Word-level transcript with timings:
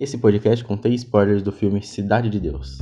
Esse 0.00 0.16
podcast 0.16 0.64
contém 0.64 0.94
spoilers 0.94 1.42
do 1.42 1.52
filme 1.52 1.82
Cidade 1.82 2.30
de 2.30 2.40
Deus. 2.40 2.78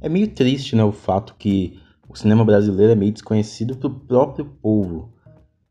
É 0.00 0.08
meio 0.08 0.26
triste, 0.34 0.74
né, 0.74 0.82
o 0.82 0.90
fato 0.90 1.36
que 1.38 1.78
o 2.08 2.16
cinema 2.16 2.44
brasileiro 2.44 2.90
é 2.90 2.96
meio 2.96 3.12
desconhecido 3.12 3.76
pro 3.76 3.88
próprio 3.88 4.46
povo. 4.60 5.15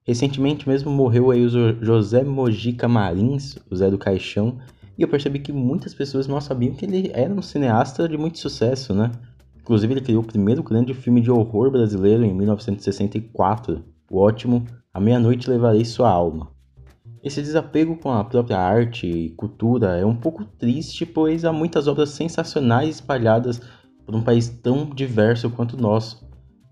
Recentemente 0.08 0.70
mesmo 0.70 0.92
morreu 0.92 1.32
aí 1.32 1.44
o 1.44 1.50
José 1.84 2.24
Mojica 2.24 2.88
Marins, 2.88 3.58
o 3.72 3.76
Zé 3.76 3.90
do 3.90 3.98
Caixão, 3.98 4.60
e 4.96 5.02
eu 5.02 5.08
percebi 5.08 5.40
que 5.40 5.52
muitas 5.52 5.96
pessoas 5.96 6.28
não 6.28 6.40
sabiam 6.40 6.76
que 6.76 6.86
ele 6.86 7.10
era 7.12 7.34
um 7.34 7.42
cineasta 7.42 8.08
de 8.08 8.16
muito 8.16 8.38
sucesso, 8.38 8.94
né? 8.94 9.12
Inclusive 9.60 9.94
ele 9.94 10.02
criou 10.02 10.22
o 10.22 10.26
primeiro 10.26 10.62
grande 10.62 10.94
filme 10.94 11.22
de 11.22 11.32
horror 11.32 11.72
brasileiro 11.72 12.24
em 12.24 12.36
1964, 12.36 13.84
o 14.12 14.20
ótimo 14.20 14.64
A 14.94 15.00
Meia-Noite 15.00 15.50
Levarei 15.50 15.84
Sua 15.84 16.12
Alma. 16.12 16.52
Esse 17.24 17.42
desapego 17.42 17.98
com 17.98 18.12
a 18.12 18.24
própria 18.24 18.60
arte 18.60 19.08
e 19.08 19.32
cultura 19.32 19.98
é 19.98 20.06
um 20.06 20.16
pouco 20.16 20.46
triste, 20.46 21.04
pois 21.04 21.44
há 21.44 21.52
muitas 21.52 21.88
obras 21.88 22.10
sensacionais 22.12 22.98
espalhadas 22.98 23.60
por 24.06 24.14
um 24.14 24.22
país 24.22 24.50
tão 24.50 24.86
diverso 24.86 25.50
quanto 25.50 25.76
o 25.76 25.82
nosso. 25.82 26.24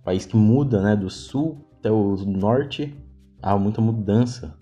País 0.06 0.24
que 0.24 0.38
muda 0.38 0.84
né, 0.84 0.96
do 0.96 1.10
sul 1.10 1.66
até 1.80 1.92
o 1.92 2.16
norte 2.28 2.96
há 3.44 3.58
muita 3.58 3.82
mudança. 3.82 4.56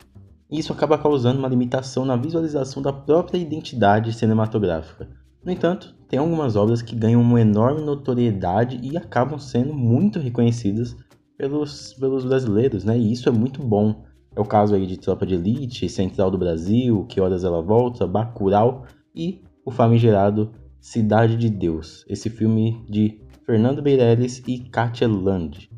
Isso 0.50 0.74
acaba 0.74 0.98
causando 0.98 1.40
uma 1.40 1.48
limitação 1.48 2.04
na 2.04 2.18
visualização 2.18 2.82
da 2.82 2.92
própria 2.92 3.38
identidade 3.38 4.12
cinematográfica. 4.12 5.08
No 5.46 5.52
entanto, 5.52 5.96
tem 6.10 6.20
algumas 6.20 6.56
obras 6.56 6.82
que 6.82 6.96
ganham 6.96 7.22
uma 7.22 7.40
enorme 7.40 7.82
notoriedade 7.82 8.80
e 8.84 8.98
acabam 8.98 9.40
sendo 9.40 9.74
muito 9.74 10.20
reconhecidas 10.20 10.96
pelos, 11.38 11.94
pelos 11.94 12.26
brasileiros, 12.26 12.84
né? 12.84 12.98
E 12.98 13.12
isso 13.12 13.30
é 13.30 13.32
muito 13.32 13.64
bom. 13.64 14.04
É 14.36 14.42
o 14.42 14.46
caso 14.46 14.76
aí 14.76 14.86
de 14.86 14.98
Tropa 14.98 15.26
de 15.26 15.36
Elite, 15.36 15.88
Central 15.88 16.30
do 16.30 16.38
Brasil, 16.38 17.06
Que 17.08 17.22
Horas 17.22 17.44
Ela 17.44 17.62
Volta, 17.62 18.06
Bacurau 18.06 18.86
e 19.16 19.42
o 19.66 19.72
famigerado 19.72 20.52
Cidade 20.80 21.38
de 21.38 21.50
Deus, 21.50 22.04
esse 22.10 22.30
filme 22.30 22.84
de 22.90 23.22
Fernando 23.46 23.82
Meirelles 23.82 24.44
e 24.48 24.60
Katia 24.60 25.08
Land. 25.08 25.71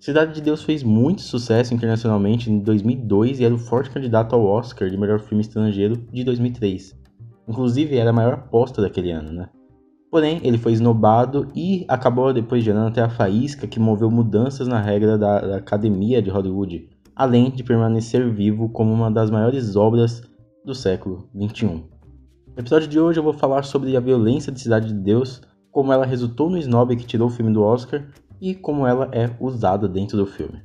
Cidade 0.00 0.32
de 0.32 0.40
Deus 0.40 0.62
fez 0.62 0.84
muito 0.84 1.22
sucesso 1.22 1.74
internacionalmente 1.74 2.48
em 2.48 2.60
2002 2.60 3.40
e 3.40 3.44
era 3.44 3.52
o 3.52 3.58
forte 3.58 3.90
candidato 3.90 4.32
ao 4.32 4.44
Oscar 4.44 4.88
de 4.88 4.96
melhor 4.96 5.18
filme 5.18 5.42
estrangeiro 5.42 5.96
de 6.12 6.22
2003. 6.22 6.96
Inclusive, 7.48 7.96
era 7.96 8.10
a 8.10 8.12
maior 8.12 8.34
aposta 8.34 8.80
daquele 8.80 9.10
ano, 9.10 9.32
né? 9.32 9.48
Porém, 10.08 10.40
ele 10.44 10.56
foi 10.56 10.72
esnobado 10.72 11.48
e 11.54 11.84
acabou 11.88 12.32
depois 12.32 12.62
gerando 12.62 12.88
até 12.88 13.02
a 13.02 13.10
faísca 13.10 13.66
que 13.66 13.80
moveu 13.80 14.08
mudanças 14.08 14.68
na 14.68 14.80
regra 14.80 15.18
da, 15.18 15.40
da 15.40 15.56
Academia 15.56 16.22
de 16.22 16.30
Hollywood, 16.30 16.88
além 17.16 17.50
de 17.50 17.64
permanecer 17.64 18.32
vivo 18.32 18.68
como 18.68 18.92
uma 18.92 19.10
das 19.10 19.30
maiores 19.30 19.74
obras 19.74 20.22
do 20.64 20.76
século 20.76 21.28
XXI. 21.36 21.66
No 21.66 21.82
episódio 22.56 22.86
de 22.86 23.00
hoje 23.00 23.18
eu 23.18 23.24
vou 23.24 23.32
falar 23.32 23.64
sobre 23.64 23.96
a 23.96 24.00
violência 24.00 24.52
de 24.52 24.60
Cidade 24.60 24.86
de 24.88 24.94
Deus, 24.94 25.42
como 25.72 25.92
ela 25.92 26.06
resultou 26.06 26.48
no 26.48 26.56
snob 26.56 26.94
que 26.94 27.04
tirou 27.04 27.26
o 27.26 27.32
filme 27.32 27.52
do 27.52 27.62
Oscar 27.62 28.06
e 28.40 28.54
como 28.54 28.86
ela 28.86 29.08
é 29.12 29.30
usada 29.40 29.88
dentro 29.88 30.16
do 30.16 30.26
filme. 30.26 30.62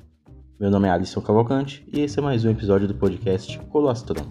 Meu 0.60 0.70
nome 0.70 0.88
é 0.88 0.92
Alisson 0.92 1.22
Cavalcante 1.22 1.86
e 1.92 2.02
esse 2.02 2.20
é 2.20 2.22
mais 2.22 2.46
um 2.46 2.50
episódio 2.50 2.88
do 2.88 2.96
podcast 2.96 3.58
Colostrum. 3.70 4.26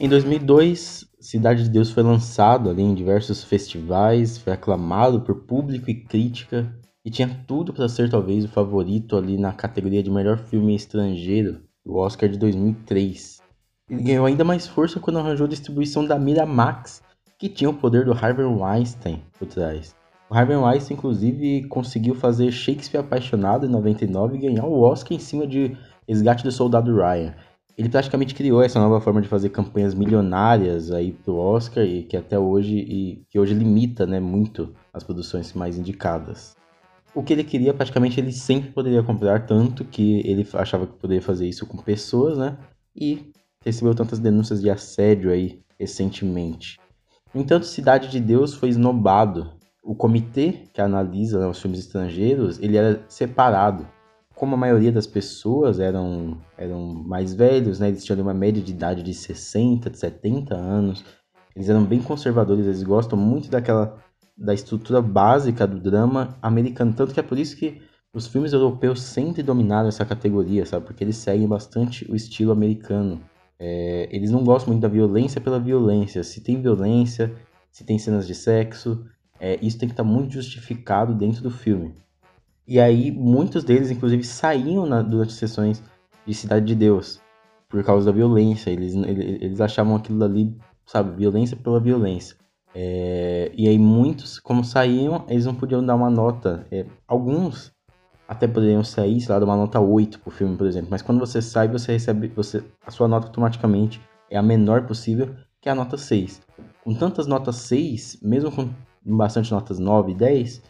Em 0.00 0.08
2002, 0.08 0.97
Cidade 1.28 1.64
de 1.64 1.68
Deus 1.68 1.90
foi 1.90 2.02
lançado 2.02 2.70
ali 2.70 2.80
em 2.80 2.94
diversos 2.94 3.44
festivais, 3.44 4.38
foi 4.38 4.50
aclamado 4.50 5.20
por 5.20 5.42
público 5.42 5.90
e 5.90 5.94
crítica 5.94 6.74
e 7.04 7.10
tinha 7.10 7.28
tudo 7.46 7.70
para 7.70 7.86
ser 7.86 8.08
talvez 8.08 8.46
o 8.46 8.48
favorito 8.48 9.14
ali 9.14 9.36
na 9.36 9.52
categoria 9.52 10.02
de 10.02 10.10
melhor 10.10 10.38
filme 10.38 10.74
estrangeiro 10.74 11.60
do 11.84 11.96
Oscar 11.96 12.30
de 12.30 12.38
2003. 12.38 13.42
Ele 13.90 14.04
ganhou 14.04 14.24
ainda 14.24 14.42
mais 14.42 14.66
força 14.66 14.98
quando 15.00 15.18
arranjou 15.18 15.44
a 15.44 15.50
distribuição 15.50 16.02
da 16.02 16.18
Miramax, 16.18 17.02
que 17.38 17.50
tinha 17.50 17.68
o 17.68 17.74
poder 17.74 18.06
do 18.06 18.12
Harvey 18.12 18.46
Weinstein 18.46 19.22
por 19.38 19.46
trás. 19.48 19.94
O 20.30 20.34
Harvey 20.34 20.56
Weinstein, 20.56 20.96
inclusive, 20.96 21.68
conseguiu 21.68 22.14
fazer 22.14 22.50
Shakespeare 22.50 23.04
Apaixonado 23.04 23.66
em 23.66 23.68
99 23.68 24.38
e 24.38 24.40
ganhar 24.40 24.64
o 24.64 24.80
Oscar 24.80 25.12
em 25.12 25.20
cima 25.20 25.46
de 25.46 25.76
Resgate 26.08 26.42
do 26.42 26.50
Soldado 26.50 26.96
Ryan 26.96 27.34
ele 27.78 27.88
praticamente 27.88 28.34
criou 28.34 28.60
essa 28.60 28.80
nova 28.80 29.00
forma 29.00 29.22
de 29.22 29.28
fazer 29.28 29.50
campanhas 29.50 29.94
milionárias 29.94 30.90
aí 30.90 31.12
pro 31.12 31.36
Oscar 31.36 31.84
e 31.84 32.02
que 32.02 32.16
até 32.16 32.36
hoje 32.36 32.76
e 32.76 33.24
que 33.30 33.38
hoje 33.38 33.54
limita, 33.54 34.04
né, 34.04 34.18
muito 34.18 34.74
as 34.92 35.04
produções 35.04 35.52
mais 35.52 35.78
indicadas. 35.78 36.56
O 37.14 37.22
que 37.22 37.32
ele 37.32 37.44
queria, 37.44 37.72
praticamente 37.72 38.18
ele 38.18 38.32
sempre 38.32 38.72
poderia 38.72 39.00
comprar, 39.02 39.46
tanto 39.46 39.84
que 39.84 40.20
ele 40.26 40.46
achava 40.54 40.88
que 40.88 40.94
poderia 40.94 41.22
fazer 41.22 41.48
isso 41.48 41.66
com 41.66 41.78
pessoas, 41.78 42.36
né? 42.36 42.58
E 42.94 43.30
recebeu 43.64 43.94
tantas 43.94 44.18
denúncias 44.18 44.60
de 44.60 44.68
assédio 44.68 45.30
aí 45.30 45.60
recentemente. 45.78 46.78
No 47.32 47.40
entanto, 47.40 47.64
Cidade 47.64 48.08
de 48.08 48.18
Deus 48.18 48.54
foi 48.54 48.70
esnobado. 48.70 49.52
O 49.84 49.94
comitê 49.94 50.64
que 50.74 50.80
analisa 50.80 51.38
né, 51.38 51.46
os 51.46 51.60
filmes 51.60 51.78
estrangeiros, 51.78 52.58
ele 52.58 52.76
era 52.76 53.00
separado 53.08 53.86
como 54.38 54.54
a 54.54 54.58
maioria 54.58 54.92
das 54.92 55.06
pessoas 55.06 55.80
eram, 55.80 56.38
eram 56.56 56.80
mais 56.80 57.34
velhos, 57.34 57.80
né, 57.80 57.88
eles 57.88 58.04
tinham 58.04 58.20
uma 58.20 58.32
média 58.32 58.62
de 58.62 58.70
idade 58.70 59.02
de 59.02 59.12
60, 59.12 59.90
de 59.90 59.98
70 59.98 60.54
anos, 60.54 61.04
eles 61.56 61.68
eram 61.68 61.84
bem 61.84 62.00
conservadores, 62.00 62.64
eles 62.64 62.84
gostam 62.84 63.18
muito 63.18 63.50
daquela 63.50 63.98
da 64.36 64.54
estrutura 64.54 65.02
básica 65.02 65.66
do 65.66 65.80
drama 65.80 66.38
americano, 66.40 66.92
tanto 66.92 67.12
que 67.12 67.18
é 67.18 67.22
por 67.24 67.36
isso 67.36 67.56
que 67.56 67.82
os 68.14 68.28
filmes 68.28 68.52
europeus 68.52 69.02
sempre 69.02 69.42
dominaram 69.42 69.88
essa 69.88 70.04
categoria, 70.04 70.64
sabe? 70.64 70.86
Porque 70.86 71.02
eles 71.02 71.16
seguem 71.16 71.48
bastante 71.48 72.08
o 72.10 72.14
estilo 72.14 72.52
americano. 72.52 73.20
É, 73.58 74.08
eles 74.12 74.30
não 74.30 74.44
gostam 74.44 74.72
muito 74.72 74.82
da 74.82 74.88
violência 74.88 75.40
pela 75.40 75.58
violência. 75.58 76.22
Se 76.22 76.40
tem 76.40 76.62
violência, 76.62 77.34
se 77.72 77.84
tem 77.84 77.98
cenas 77.98 78.28
de 78.28 78.34
sexo, 78.36 79.04
é, 79.40 79.58
isso 79.60 79.78
tem 79.78 79.88
que 79.88 79.92
estar 79.92 80.04
tá 80.04 80.08
muito 80.08 80.34
justificado 80.34 81.12
dentro 81.12 81.42
do 81.42 81.50
filme. 81.50 81.92
E 82.68 82.78
aí, 82.78 83.10
muitos 83.10 83.64
deles, 83.64 83.90
inclusive, 83.90 84.22
saíam 84.22 84.84
na, 84.84 85.00
durante 85.00 85.32
sessões 85.32 85.82
de 86.26 86.34
Cidade 86.34 86.66
de 86.66 86.74
Deus 86.74 87.18
por 87.66 87.82
causa 87.82 88.04
da 88.04 88.12
violência. 88.12 88.70
Eles, 88.70 88.94
eles 88.94 89.58
achavam 89.58 89.96
aquilo 89.96 90.22
ali, 90.22 90.54
sabe, 90.84 91.16
violência 91.16 91.56
pela 91.56 91.80
violência. 91.80 92.36
É, 92.74 93.50
e 93.56 93.66
aí, 93.66 93.78
muitos, 93.78 94.38
como 94.38 94.62
saíam, 94.62 95.24
eles 95.28 95.46
não 95.46 95.54
podiam 95.54 95.82
dar 95.82 95.94
uma 95.94 96.10
nota. 96.10 96.66
É, 96.70 96.84
alguns 97.06 97.72
até 98.28 98.46
poderiam 98.46 98.84
sair, 98.84 99.18
sei 99.22 99.32
lá, 99.32 99.38
dar 99.38 99.46
uma 99.46 99.56
nota 99.56 99.80
8 99.80 100.20
pro 100.20 100.30
filme, 100.30 100.54
por 100.54 100.66
exemplo. 100.66 100.88
Mas 100.90 101.00
quando 101.00 101.20
você 101.20 101.40
sai, 101.40 101.68
você 101.68 101.92
recebe. 101.92 102.28
Você, 102.36 102.62
a 102.86 102.90
sua 102.90 103.08
nota 103.08 103.28
automaticamente 103.28 103.98
é 104.30 104.36
a 104.36 104.42
menor 104.42 104.86
possível, 104.86 105.34
que 105.58 105.70
é 105.70 105.72
a 105.72 105.74
nota 105.74 105.96
6. 105.96 106.42
Com 106.84 106.94
tantas 106.94 107.26
notas 107.26 107.56
6, 107.56 108.18
mesmo 108.22 108.52
com 108.52 108.68
bastante 109.02 109.50
notas 109.50 109.78
9 109.78 110.12
e 110.12 110.14
10, 110.14 110.62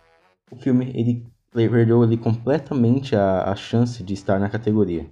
o 0.52 0.56
filme 0.56 0.92
ele 0.94 1.26
perdeu 1.52 2.02
ali 2.02 2.16
completamente 2.16 3.16
a, 3.16 3.50
a 3.50 3.56
chance 3.56 4.02
de 4.02 4.14
estar 4.14 4.38
na 4.38 4.48
categoria. 4.48 5.06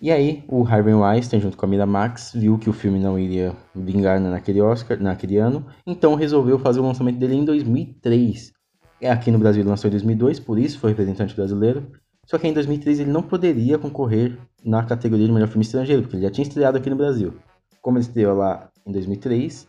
E 0.00 0.10
aí, 0.10 0.44
o 0.46 0.62
Harvey 0.62 0.92
Weinstein, 0.92 1.40
junto 1.40 1.56
com 1.56 1.64
a 1.64 1.68
Mira 1.68 1.86
Max, 1.86 2.32
viu 2.34 2.58
que 2.58 2.68
o 2.68 2.72
filme 2.72 2.98
não 2.98 3.18
iria 3.18 3.56
vingar 3.74 4.20
naquele 4.20 4.60
Oscar, 4.60 5.00
naquele 5.00 5.38
ano, 5.38 5.64
então 5.86 6.14
resolveu 6.14 6.58
fazer 6.58 6.80
o 6.80 6.82
lançamento 6.82 7.18
dele 7.18 7.34
em 7.34 7.44
2003. 7.46 8.52
É 9.00 9.10
aqui 9.10 9.30
no 9.30 9.38
Brasil 9.38 9.62
ele 9.62 9.70
lançou 9.70 9.88
em 9.88 9.92
2002, 9.92 10.38
por 10.38 10.58
isso 10.58 10.78
foi 10.78 10.90
representante 10.90 11.34
brasileiro. 11.34 11.90
Só 12.26 12.36
que 12.36 12.46
em 12.46 12.52
2003 12.52 13.00
ele 13.00 13.10
não 13.10 13.22
poderia 13.22 13.78
concorrer 13.78 14.36
na 14.62 14.82
categoria 14.84 15.26
de 15.26 15.32
melhor 15.32 15.48
filme 15.48 15.64
estrangeiro, 15.64 16.02
porque 16.02 16.16
ele 16.16 16.24
já 16.24 16.30
tinha 16.30 16.46
estreado 16.46 16.76
aqui 16.76 16.90
no 16.90 16.96
Brasil. 16.96 17.34
Como 17.80 17.96
ele 17.96 18.04
estreou 18.04 18.36
lá 18.36 18.68
em 18.84 18.92
2003, 18.92 19.66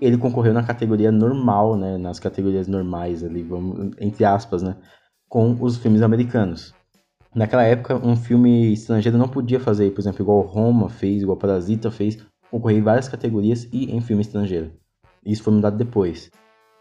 ele 0.00 0.18
concorreu 0.18 0.52
na 0.52 0.62
categoria 0.62 1.12
normal, 1.12 1.76
né, 1.76 1.96
nas 1.96 2.18
categorias 2.18 2.66
normais 2.66 3.22
ali, 3.22 3.42
vamos, 3.42 3.92
entre 3.98 4.24
aspas, 4.24 4.62
né, 4.62 4.76
com 5.30 5.56
os 5.60 5.78
filmes 5.78 6.02
americanos. 6.02 6.74
Naquela 7.32 7.62
época, 7.62 7.94
um 8.04 8.16
filme 8.16 8.72
estrangeiro 8.72 9.16
não 9.16 9.28
podia 9.28 9.60
fazer, 9.60 9.92
por 9.92 10.00
exemplo, 10.00 10.22
igual 10.22 10.40
Roma 10.40 10.88
fez, 10.88 11.22
igual 11.22 11.38
Parasita 11.38 11.88
fez, 11.88 12.18
concorrer 12.50 12.78
em 12.78 12.82
várias 12.82 13.08
categorias 13.08 13.68
e 13.72 13.94
em 13.94 14.00
filme 14.00 14.22
estrangeiro. 14.22 14.72
Isso 15.24 15.44
foi 15.44 15.54
mudado 15.54 15.76
depois. 15.76 16.32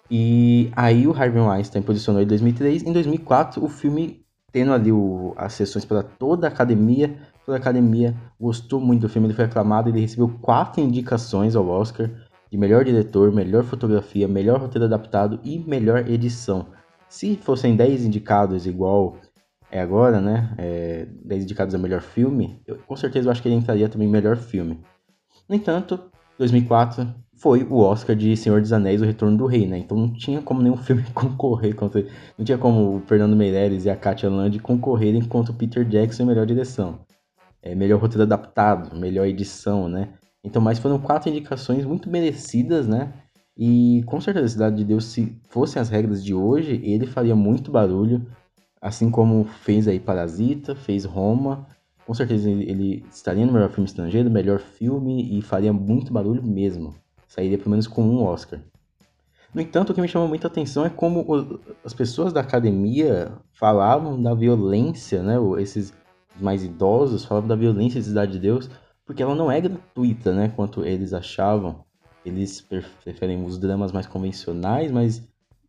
E 0.09 0.71
aí 0.75 1.07
o 1.07 1.11
Harvey 1.11 1.39
Weinstein 1.39 1.83
posicionou 1.83 2.23
em 2.23 2.25
2003. 2.25 2.81
Em 2.81 2.91
2004, 2.91 3.63
o 3.63 3.69
filme, 3.69 4.25
tendo 4.51 4.73
ali 4.73 4.91
o, 4.91 5.35
as 5.37 5.53
sessões 5.53 5.85
para 5.85 6.01
toda 6.01 6.47
a 6.47 6.49
academia, 6.49 7.15
toda 7.45 7.59
a 7.59 7.61
academia 7.61 8.15
gostou 8.41 8.81
muito 8.81 9.01
do 9.01 9.09
filme, 9.09 9.27
ele 9.27 9.35
foi 9.35 9.45
aclamado, 9.45 9.89
ele 9.89 9.99
recebeu 9.99 10.27
quatro 10.41 10.81
indicações 10.81 11.55
ao 11.55 11.67
Oscar 11.67 12.09
de 12.51 12.57
melhor 12.57 12.83
diretor, 12.83 13.31
melhor 13.31 13.63
fotografia, 13.63 14.27
melhor 14.27 14.59
roteiro 14.59 14.85
adaptado 14.85 15.39
e 15.43 15.59
melhor 15.59 16.09
edição. 16.09 16.65
Se 17.09 17.35
fossem 17.37 17.75
10 17.75 18.05
indicados 18.05 18.67
igual 18.67 19.17
é 19.71 19.81
agora, 19.81 20.21
né? 20.21 20.53
É, 20.57 21.07
10 21.25 21.43
indicados 21.43 21.73
a 21.73 21.77
melhor 21.77 22.01
filme, 22.01 22.61
eu, 22.65 22.77
com 22.77 22.95
certeza 22.95 23.27
eu 23.27 23.31
acho 23.31 23.41
que 23.41 23.47
ele 23.47 23.55
entraria 23.55 23.89
também 23.89 24.07
melhor 24.07 24.37
filme. 24.37 24.79
No 25.47 25.55
entanto, 25.55 25.99
2004 26.37 27.13
foi 27.35 27.63
o 27.63 27.79
Oscar 27.79 28.15
de 28.15 28.35
Senhor 28.37 28.61
dos 28.61 28.71
Anéis, 28.71 29.01
O 29.01 29.05
Retorno 29.05 29.37
do 29.37 29.47
Rei, 29.47 29.65
né? 29.65 29.79
Então 29.79 29.97
não 29.97 30.13
tinha 30.13 30.41
como 30.41 30.61
nenhum 30.61 30.77
filme 30.83 31.03
concorrer 31.13 31.75
contra 31.75 32.05
Não 32.37 32.45
tinha 32.45 32.57
como 32.57 32.97
o 32.97 32.99
Fernando 33.01 33.35
Meirelles 33.35 33.85
e 33.85 33.89
a 33.89 33.95
Katia 33.95 34.29
Land 34.29 34.59
concorrerem 34.59 35.23
contra 35.23 35.51
o 35.51 35.55
Peter 35.55 35.83
Jackson 35.83 36.23
em 36.23 36.27
melhor 36.27 36.45
direção. 36.45 36.99
É, 37.61 37.73
melhor 37.73 37.99
roteiro 37.99 38.23
adaptado, 38.23 38.95
melhor 38.95 39.25
edição, 39.25 39.89
né? 39.89 40.13
Então, 40.43 40.61
mas 40.61 40.79
foram 40.79 40.99
quatro 40.99 41.29
indicações 41.29 41.83
muito 41.85 42.09
merecidas, 42.09 42.87
né? 42.87 43.11
E 43.61 44.03
com 44.05 44.21
certeza, 44.21 44.45
a 44.45 44.49
Cidade 44.49 44.77
de 44.77 44.85
Deus, 44.85 45.03
se 45.03 45.35
fossem 45.49 45.81
as 45.81 45.89
regras 45.89 46.23
de 46.23 46.33
hoje, 46.33 46.79
ele 46.81 47.05
faria 47.05 47.35
muito 47.35 47.69
barulho, 47.69 48.25
assim 48.81 49.11
como 49.11 49.43
fez 49.43 49.85
aí 49.85 49.99
Parasita, 49.99 50.73
fez 50.73 51.03
Roma. 51.03 51.67
Com 52.05 52.13
certeza 52.13 52.49
ele 52.49 53.05
estaria 53.11 53.45
no 53.45 53.51
melhor 53.51 53.69
filme 53.69 53.85
estrangeiro, 53.85 54.31
melhor 54.31 54.59
filme 54.59 55.37
e 55.37 55.41
faria 55.41 55.73
muito 55.73 56.13
barulho 56.13 56.41
mesmo. 56.41 56.95
Sairia 57.27 57.57
pelo 57.57 57.71
menos 57.71 57.85
com 57.85 58.01
um 58.01 58.23
Oscar. 58.23 58.61
No 59.53 59.59
entanto, 59.59 59.89
o 59.89 59.93
que 59.93 59.99
me 59.99 60.07
chamou 60.07 60.29
muita 60.29 60.47
atenção 60.47 60.85
é 60.85 60.89
como 60.89 61.25
as 61.83 61.93
pessoas 61.93 62.31
da 62.31 62.39
academia 62.39 63.33
falavam 63.51 64.21
da 64.23 64.33
violência, 64.33 65.21
né? 65.21 65.35
Esses 65.61 65.91
mais 66.39 66.63
idosos 66.63 67.25
falavam 67.25 67.49
da 67.49 67.57
violência 67.57 67.99
de 67.99 68.07
Cidade 68.07 68.31
de 68.31 68.39
Deus, 68.39 68.69
porque 69.05 69.21
ela 69.21 69.35
não 69.35 69.51
é 69.51 69.59
gratuita, 69.59 70.33
né? 70.33 70.47
Quanto 70.55 70.85
eles 70.85 71.11
achavam. 71.11 71.83
Eles 72.29 72.61
preferem 72.61 73.43
os 73.43 73.57
dramas 73.57 73.91
mais 73.91 74.05
convencionais, 74.05 74.91
mas 74.91 75.21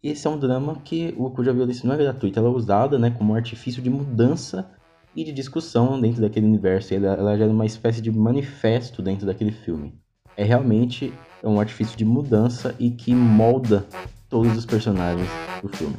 esse 0.03 0.27
é 0.27 0.31
um 0.31 0.39
drama 0.39 0.77
que 0.85 1.13
cuja 1.35 1.53
violência 1.53 1.87
não 1.87 1.95
é 1.95 1.99
gratuita, 1.99 2.41
ela 2.41 2.49
é 2.49 2.53
usada, 2.53 2.99
né, 2.99 3.11
como 3.11 3.33
um 3.33 3.37
artifício 3.37 3.83
de 3.83 3.91
mudança 3.91 4.71
e 5.15 5.25
de 5.25 5.33
discussão 5.33 6.01
dentro 6.01 6.21
daquele 6.21 6.47
universo. 6.47 6.95
Ela, 6.95 7.15
ela 7.15 7.37
gera 7.37 7.51
uma 7.51 7.67
espécie 7.67 8.01
de 8.01 8.11
manifesto 8.11 9.03
dentro 9.03 9.27
daquele 9.27 9.53
filme. 9.53 9.95
É 10.37 10.45
realmente 10.45 11.13
um 11.43 11.59
artifício 11.59 11.97
de 11.97 12.05
mudança 12.05 12.75
e 12.79 12.91
que 12.91 13.15
molda 13.15 13.87
todos 14.29 14.57
os 14.57 14.65
personagens 14.65 15.29
do 15.63 15.69
filme. 15.69 15.97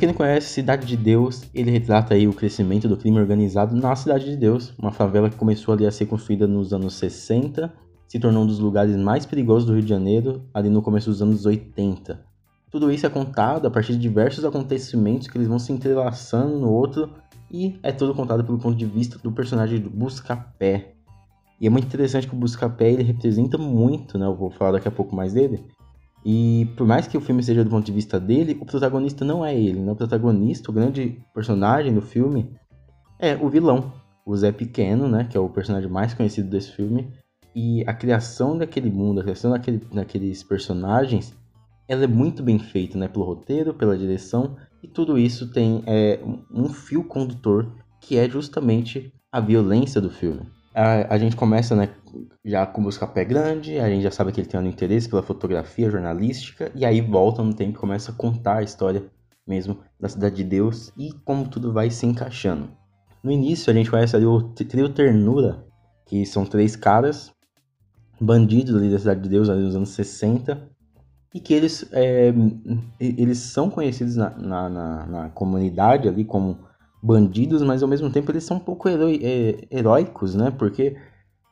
Quem 0.00 0.08
não 0.08 0.14
conhece, 0.14 0.48
Cidade 0.48 0.86
de 0.86 0.96
Deus, 0.96 1.42
ele 1.52 1.70
retrata 1.70 2.14
aí 2.14 2.26
o 2.26 2.32
crescimento 2.32 2.88
do 2.88 2.96
crime 2.96 3.20
organizado 3.20 3.76
na 3.76 3.94
Cidade 3.94 4.24
de 4.24 4.34
Deus, 4.34 4.72
uma 4.78 4.90
favela 4.90 5.28
que 5.28 5.36
começou 5.36 5.74
ali 5.74 5.86
a 5.86 5.90
ser 5.90 6.06
construída 6.06 6.46
nos 6.46 6.72
anos 6.72 6.94
60, 6.94 7.70
se 8.08 8.18
tornou 8.18 8.44
um 8.44 8.46
dos 8.46 8.58
lugares 8.58 8.96
mais 8.96 9.26
perigosos 9.26 9.66
do 9.66 9.74
Rio 9.74 9.82
de 9.82 9.90
Janeiro 9.90 10.42
ali 10.54 10.70
no 10.70 10.80
começo 10.80 11.10
dos 11.10 11.20
anos 11.20 11.44
80. 11.44 12.18
Tudo 12.70 12.90
isso 12.90 13.04
é 13.04 13.10
contado 13.10 13.66
a 13.66 13.70
partir 13.70 13.92
de 13.92 13.98
diversos 13.98 14.42
acontecimentos 14.42 15.28
que 15.28 15.36
eles 15.36 15.48
vão 15.48 15.58
se 15.58 15.70
entrelaçando 15.70 16.58
no 16.58 16.72
outro 16.72 17.10
e 17.50 17.78
é 17.82 17.92
tudo 17.92 18.14
contado 18.14 18.42
pelo 18.42 18.58
ponto 18.58 18.78
de 18.78 18.86
vista 18.86 19.18
do 19.18 19.30
personagem 19.30 19.80
do 19.80 19.90
Buscapé. 19.90 20.94
E 21.60 21.66
é 21.66 21.70
muito 21.70 21.84
interessante 21.88 22.26
que 22.26 22.34
o 22.34 22.38
Buscapé 22.38 22.90
ele 22.90 23.02
representa 23.02 23.58
muito, 23.58 24.16
né? 24.16 24.24
Eu 24.24 24.34
vou 24.34 24.50
falar 24.50 24.72
daqui 24.72 24.88
a 24.88 24.90
pouco 24.90 25.14
mais 25.14 25.34
dele 25.34 25.62
e 26.24 26.68
por 26.76 26.86
mais 26.86 27.06
que 27.06 27.16
o 27.16 27.20
filme 27.20 27.42
seja 27.42 27.64
do 27.64 27.70
ponto 27.70 27.86
de 27.86 27.92
vista 27.92 28.20
dele, 28.20 28.56
o 28.60 28.66
protagonista 28.66 29.24
não 29.24 29.44
é 29.44 29.58
ele. 29.58 29.80
Né? 29.80 29.92
O 29.92 29.96
protagonista, 29.96 30.70
o 30.70 30.74
grande 30.74 31.18
personagem 31.34 31.94
do 31.94 32.02
filme, 32.02 32.50
é 33.18 33.36
o 33.36 33.48
vilão, 33.48 33.92
o 34.24 34.36
Zé 34.36 34.52
Pequeno, 34.52 35.08
né? 35.08 35.24
Que 35.24 35.36
é 35.36 35.40
o 35.40 35.48
personagem 35.48 35.90
mais 35.90 36.12
conhecido 36.12 36.48
desse 36.48 36.72
filme. 36.72 37.10
E 37.54 37.82
a 37.86 37.94
criação 37.94 38.56
daquele 38.56 38.90
mundo, 38.90 39.20
a 39.20 39.22
criação 39.22 39.50
daquele, 39.50 39.78
daqueles 39.92 40.42
personagens, 40.42 41.34
ela 41.88 42.04
é 42.04 42.06
muito 42.06 42.42
bem 42.42 42.58
feita, 42.58 42.98
né? 42.98 43.08
Pelo 43.08 43.24
roteiro, 43.24 43.74
pela 43.74 43.96
direção. 43.96 44.56
E 44.82 44.88
tudo 44.88 45.18
isso 45.18 45.50
tem 45.50 45.82
é, 45.86 46.20
um 46.50 46.68
fio 46.68 47.02
condutor 47.04 47.72
que 48.00 48.16
é 48.16 48.28
justamente 48.28 49.12
a 49.32 49.40
violência 49.40 50.00
do 50.00 50.10
filme 50.10 50.42
a, 50.74 51.14
a 51.14 51.18
gente 51.18 51.36
começa, 51.36 51.74
né, 51.74 51.88
já 52.44 52.66
com 52.66 52.82
o 52.82 53.08
Pé 53.08 53.24
Grande, 53.24 53.78
a 53.78 53.88
gente 53.88 54.02
já 54.02 54.10
sabe 54.10 54.32
que 54.32 54.40
ele 54.40 54.48
tem 54.48 54.60
um 54.60 54.66
interesse 54.66 55.08
pela 55.08 55.22
fotografia 55.22 55.90
jornalística, 55.90 56.70
e 56.74 56.84
aí 56.84 57.00
volta 57.00 57.42
no 57.42 57.54
tempo 57.54 57.72
e 57.72 57.80
começa 57.80 58.12
a 58.12 58.14
contar 58.14 58.58
a 58.58 58.62
história 58.62 59.04
mesmo 59.46 59.78
da 59.98 60.08
Cidade 60.08 60.36
de 60.36 60.44
Deus 60.44 60.92
e 60.96 61.12
como 61.24 61.48
tudo 61.48 61.72
vai 61.72 61.90
se 61.90 62.06
encaixando. 62.06 62.70
No 63.22 63.30
início 63.30 63.70
a 63.70 63.74
gente 63.74 63.90
conhece 63.90 64.14
ali 64.14 64.24
o 64.24 64.42
trio 64.42 64.88
Ternura, 64.88 65.66
que 66.06 66.24
são 66.24 66.46
três 66.46 66.76
caras, 66.76 67.32
bandidos 68.20 68.74
ali 68.74 68.90
da 68.90 68.98
Cidade 68.98 69.22
de 69.22 69.28
Deus 69.28 69.48
ali 69.48 69.62
nos 69.62 69.76
anos 69.76 69.90
60, 69.90 70.70
e 71.34 71.40
que 71.40 71.54
eles, 71.54 71.88
é, 71.92 72.32
eles 72.98 73.38
são 73.38 73.70
conhecidos 73.70 74.16
na, 74.16 74.30
na, 74.30 74.68
na, 74.68 75.06
na 75.06 75.30
comunidade 75.30 76.08
ali 76.08 76.24
como 76.24 76.58
bandidos, 77.02 77.62
mas 77.62 77.82
ao 77.82 77.88
mesmo 77.88 78.10
tempo 78.10 78.30
eles 78.30 78.44
são 78.44 78.58
um 78.58 78.60
pouco 78.60 78.88
é, 78.88 79.66
heróicos, 79.70 80.34
né? 80.34 80.50
Porque 80.50 80.96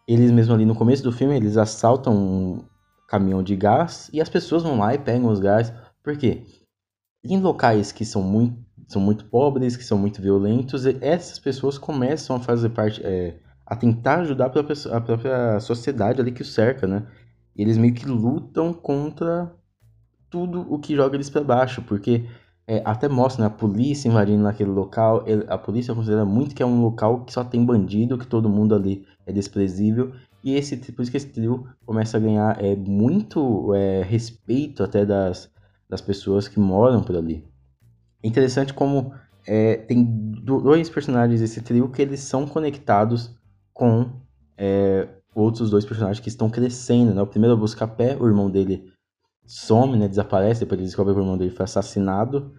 eles 0.06 0.30
mesmo 0.30 0.54
ali 0.54 0.64
no 0.64 0.74
começo 0.74 1.02
do 1.02 1.12
filme, 1.12 1.36
eles 1.36 1.56
assaltam 1.56 2.14
um 2.14 2.64
caminhão 3.08 3.42
de 3.42 3.56
gás 3.56 4.10
e 4.12 4.20
as 4.20 4.28
pessoas 4.28 4.62
vão 4.62 4.78
lá 4.78 4.94
e 4.94 4.98
pegam 4.98 5.30
os 5.30 5.40
gás. 5.40 5.72
Por 6.02 6.16
quê? 6.16 6.44
Em 7.24 7.40
locais 7.40 7.92
que 7.92 8.04
são 8.04 8.22
muito, 8.22 8.58
são 8.86 9.00
muito 9.00 9.24
pobres, 9.26 9.76
que 9.76 9.84
são 9.84 9.98
muito 9.98 10.20
violentos, 10.20 10.86
essas 10.86 11.38
pessoas 11.38 11.78
começam 11.78 12.36
a 12.36 12.40
fazer 12.40 12.70
parte, 12.70 13.04
é, 13.04 13.38
a 13.66 13.74
tentar 13.74 14.20
ajudar 14.20 14.46
a 14.46 14.50
própria, 14.50 14.96
a 14.96 15.00
própria 15.00 15.60
sociedade 15.60 16.20
ali 16.20 16.32
que 16.32 16.42
os 16.42 16.52
cerca, 16.54 16.86
né? 16.86 17.06
Eles 17.56 17.76
meio 17.76 17.94
que 17.94 18.06
lutam 18.06 18.72
contra 18.72 19.52
tudo 20.30 20.66
o 20.72 20.78
que 20.78 20.94
joga 20.94 21.16
eles 21.16 21.30
para 21.30 21.42
baixo, 21.42 21.82
porque 21.82 22.26
é, 22.68 22.82
até 22.84 23.08
mostra 23.08 23.40
né, 23.40 23.46
a 23.46 23.50
polícia 23.50 24.08
invadindo 24.08 24.42
naquele 24.42 24.68
local. 24.68 25.24
a 25.48 25.56
polícia 25.56 25.94
considera 25.94 26.26
muito 26.26 26.54
que 26.54 26.62
é 26.62 26.66
um 26.66 26.82
local 26.82 27.24
que 27.24 27.32
só 27.32 27.42
tem 27.42 27.64
bandido, 27.64 28.18
que 28.18 28.26
todo 28.26 28.46
mundo 28.46 28.74
ali 28.74 29.06
é 29.26 29.32
desprezível. 29.32 30.12
E 30.44 30.54
esse, 30.54 30.76
por 30.92 31.00
isso 31.00 31.10
que 31.10 31.16
esse 31.16 31.28
trio 31.28 31.66
começa 31.86 32.18
a 32.18 32.20
ganhar 32.20 32.62
é, 32.62 32.76
muito 32.76 33.74
é, 33.74 34.02
respeito 34.02 34.84
até 34.84 35.06
das, 35.06 35.50
das 35.88 36.02
pessoas 36.02 36.46
que 36.46 36.60
moram 36.60 37.02
por 37.02 37.16
ali. 37.16 37.42
É 38.22 38.28
interessante 38.28 38.74
como 38.74 39.14
é, 39.46 39.76
tem 39.76 40.04
dois 40.04 40.90
personagens 40.90 41.40
desse 41.40 41.62
trio 41.62 41.88
que 41.88 42.02
eles 42.02 42.20
são 42.20 42.46
conectados 42.46 43.34
com 43.72 44.10
é, 44.58 45.08
outros 45.34 45.70
dois 45.70 45.86
personagens 45.86 46.20
que 46.20 46.28
estão 46.28 46.50
crescendo. 46.50 47.14
Né? 47.14 47.22
O 47.22 47.26
primeiro 47.26 47.54
é 47.54 47.56
o 47.56 47.60
Buscapé, 47.60 48.14
o 48.14 48.26
irmão 48.26 48.50
dele 48.50 48.92
some, 49.48 49.96
né, 49.96 50.06
desaparece, 50.08 50.60
depois 50.60 50.78
ele 50.78 50.86
descobre 50.86 51.12
que 51.14 51.18
o 51.18 51.22
irmão 51.22 51.36
dele 51.38 51.50
foi 51.50 51.64
assassinado. 51.64 52.52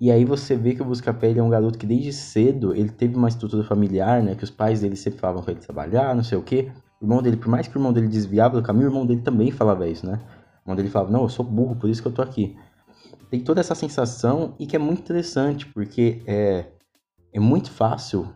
E 0.00 0.10
aí 0.10 0.24
você 0.24 0.56
vê 0.56 0.74
que 0.74 0.82
o 0.82 0.84
Buscapé 0.84 1.32
é 1.36 1.42
um 1.42 1.50
garoto 1.50 1.78
que 1.78 1.86
desde 1.86 2.12
cedo 2.12 2.74
ele 2.74 2.88
teve 2.88 3.16
uma 3.16 3.28
estrutura 3.28 3.64
familiar, 3.64 4.22
né, 4.22 4.34
que 4.34 4.44
os 4.44 4.50
pais 4.50 4.80
dele 4.80 4.96
sempre 4.96 5.18
falavam 5.18 5.42
para 5.42 5.52
ele 5.52 5.60
trabalhar, 5.60 6.14
não 6.14 6.22
sei 6.22 6.38
o 6.38 6.42
quê. 6.42 6.70
O 7.00 7.04
irmão 7.04 7.20
dele, 7.20 7.36
por 7.36 7.48
mais 7.48 7.66
que 7.66 7.76
o 7.76 7.78
irmão 7.78 7.92
dele 7.92 8.08
desviava 8.08 8.56
do 8.56 8.62
caminho, 8.62 8.86
o 8.86 8.90
irmão 8.90 9.06
dele 9.06 9.20
também 9.20 9.50
falava 9.50 9.88
isso, 9.88 10.06
né? 10.06 10.20
O 10.60 10.62
irmão 10.66 10.76
dele 10.76 10.88
falava: 10.88 11.10
"Não, 11.10 11.22
eu 11.22 11.28
sou 11.28 11.44
burro, 11.44 11.76
por 11.76 11.90
isso 11.90 12.00
que 12.02 12.08
eu 12.08 12.12
tô 12.12 12.22
aqui". 12.22 12.56
Tem 13.30 13.40
toda 13.40 13.60
essa 13.60 13.74
sensação 13.74 14.54
e 14.58 14.66
que 14.66 14.76
é 14.76 14.78
muito 14.78 15.00
interessante, 15.00 15.66
porque 15.66 16.22
é 16.26 16.66
é 17.32 17.40
muito 17.40 17.70
fácil 17.70 18.28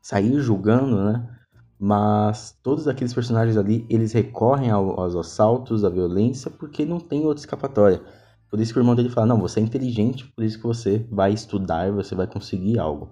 sair 0.00 0.40
julgando, 0.40 1.04
né? 1.04 1.37
Mas 1.78 2.58
todos 2.62 2.88
aqueles 2.88 3.14
personagens 3.14 3.56
ali 3.56 3.86
eles 3.88 4.12
recorrem 4.12 4.70
ao, 4.70 4.98
aos 5.00 5.14
assaltos, 5.14 5.84
à 5.84 5.88
violência, 5.88 6.50
porque 6.50 6.84
não 6.84 6.98
tem 6.98 7.24
outra 7.24 7.40
escapatória. 7.40 8.02
Por 8.50 8.58
isso 8.58 8.72
que 8.72 8.78
o 8.78 8.82
irmão 8.82 8.94
dele 8.94 9.10
fala, 9.10 9.26
não, 9.26 9.40
você 9.40 9.60
é 9.60 9.62
inteligente, 9.62 10.24
por 10.34 10.42
isso 10.42 10.58
que 10.58 10.66
você 10.66 11.06
vai 11.10 11.32
estudar, 11.32 11.92
você 11.92 12.14
vai 12.14 12.26
conseguir 12.26 12.78
algo. 12.78 13.10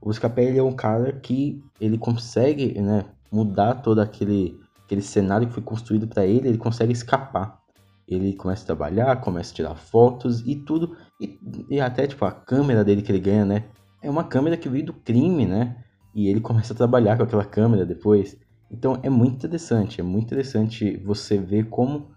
O 0.00 0.12
Scapelli 0.12 0.58
é 0.58 0.62
um 0.62 0.72
cara 0.74 1.12
que 1.12 1.62
ele 1.80 1.96
consegue, 1.96 2.80
né, 2.80 3.06
mudar 3.32 3.76
todo 3.76 4.00
aquele, 4.00 4.60
aquele 4.84 5.00
cenário 5.00 5.48
que 5.48 5.54
foi 5.54 5.62
construído 5.62 6.06
para 6.06 6.26
ele, 6.26 6.48
ele 6.48 6.58
consegue 6.58 6.92
escapar. 6.92 7.58
Ele 8.06 8.34
começa 8.34 8.62
a 8.62 8.66
trabalhar, 8.66 9.20
começa 9.22 9.50
a 9.50 9.56
tirar 9.56 9.74
fotos 9.74 10.40
e 10.46 10.54
tudo, 10.54 10.94
e, 11.18 11.38
e 11.70 11.80
até 11.80 12.06
tipo 12.06 12.22
a 12.26 12.30
câmera 12.30 12.84
dele 12.84 13.00
que 13.00 13.10
ele 13.10 13.20
ganha, 13.20 13.46
né, 13.46 13.64
é 14.02 14.10
uma 14.10 14.24
câmera 14.24 14.58
que 14.58 14.68
veio 14.68 14.84
do 14.84 14.92
crime, 14.92 15.46
né? 15.46 15.83
E 16.14 16.28
ele 16.28 16.40
começa 16.40 16.72
a 16.72 16.76
trabalhar 16.76 17.16
com 17.16 17.24
aquela 17.24 17.44
câmera 17.44 17.84
depois. 17.84 18.36
Então 18.70 18.98
é 19.02 19.10
muito 19.10 19.36
interessante, 19.36 20.00
é 20.00 20.04
muito 20.04 20.26
interessante 20.26 20.96
você 20.98 21.38
ver 21.38 21.68
como 21.68 22.08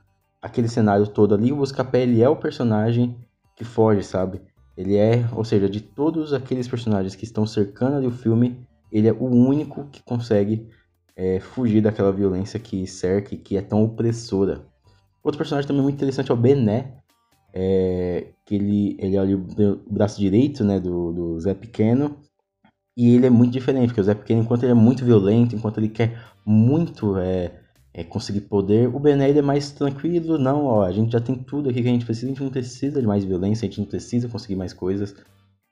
aquele 0.41 0.67
cenário 0.67 1.07
todo 1.07 1.35
ali, 1.35 1.51
o 1.51 1.57
Buscapé 1.57 2.03
ele 2.03 2.21
é 2.21 2.29
o 2.29 2.35
personagem 2.35 3.17
que 3.55 3.63
foge, 3.63 4.03
sabe? 4.03 4.41
Ele 4.77 4.95
é, 4.95 5.27
ou 5.33 5.43
seja, 5.43 5.67
de 5.67 5.81
todos 5.81 6.33
aqueles 6.33 6.67
personagens 6.67 7.15
que 7.15 7.25
estão 7.25 7.45
cercando 7.45 7.97
ali 7.97 8.07
o 8.07 8.11
filme, 8.11 8.59
ele 8.91 9.07
é 9.07 9.11
o 9.11 9.25
único 9.25 9.85
que 9.87 10.01
consegue 10.03 10.69
é, 11.15 11.39
fugir 11.39 11.81
daquela 11.81 12.11
violência 12.11 12.59
que 12.59 12.85
cerca 12.85 13.33
e 13.33 13.37
que 13.37 13.57
é 13.57 13.61
tão 13.61 13.83
opressora. 13.83 14.65
Outro 15.23 15.39
personagem 15.39 15.67
também 15.67 15.81
muito 15.81 15.95
interessante 15.95 16.29
é 16.29 16.33
o 16.33 16.37
Bené, 16.37 16.93
é, 17.53 18.27
que 18.45 18.55
ele, 18.55 18.95
ele 18.99 19.15
é 19.15 19.23
o 19.23 19.91
braço 19.91 20.19
direito 20.19 20.63
né, 20.63 20.79
do, 20.79 21.11
do 21.11 21.39
Zé 21.39 21.55
Pequeno, 21.55 22.17
e 22.97 23.13
ele 23.13 23.27
é 23.27 23.29
muito 23.29 23.53
diferente, 23.53 23.89
porque 23.89 24.01
o 24.01 24.03
Zé 24.03 24.15
Pequeno, 24.15 24.41
enquanto 24.41 24.63
ele 24.63 24.71
é 24.71 24.75
muito 24.75 25.05
violento, 25.05 25.55
enquanto 25.55 25.77
ele 25.77 25.87
quer 25.87 26.19
muito 26.43 27.15
é, 27.19 27.51
é, 27.93 28.03
conseguir 28.03 28.41
poder, 28.41 28.87
o 28.87 28.99
Bené 28.99 29.29
é 29.29 29.41
mais 29.41 29.69
tranquilo, 29.71 30.39
não, 30.39 30.65
ó, 30.65 30.83
a 30.83 30.91
gente 30.91 31.11
já 31.11 31.19
tem 31.21 31.35
tudo 31.35 31.69
aqui 31.69 31.83
que 31.83 31.87
a 31.87 31.91
gente 31.91 32.05
precisa, 32.05 32.25
a 32.25 32.29
gente 32.29 32.43
não 32.43 32.49
precisa 32.49 32.99
de 32.99 33.05
mais 33.05 33.23
violência, 33.23 33.67
a 33.67 33.69
gente 33.69 33.79
não 33.81 33.85
precisa 33.85 34.27
conseguir 34.27 34.55
mais 34.55 34.73
coisas, 34.73 35.15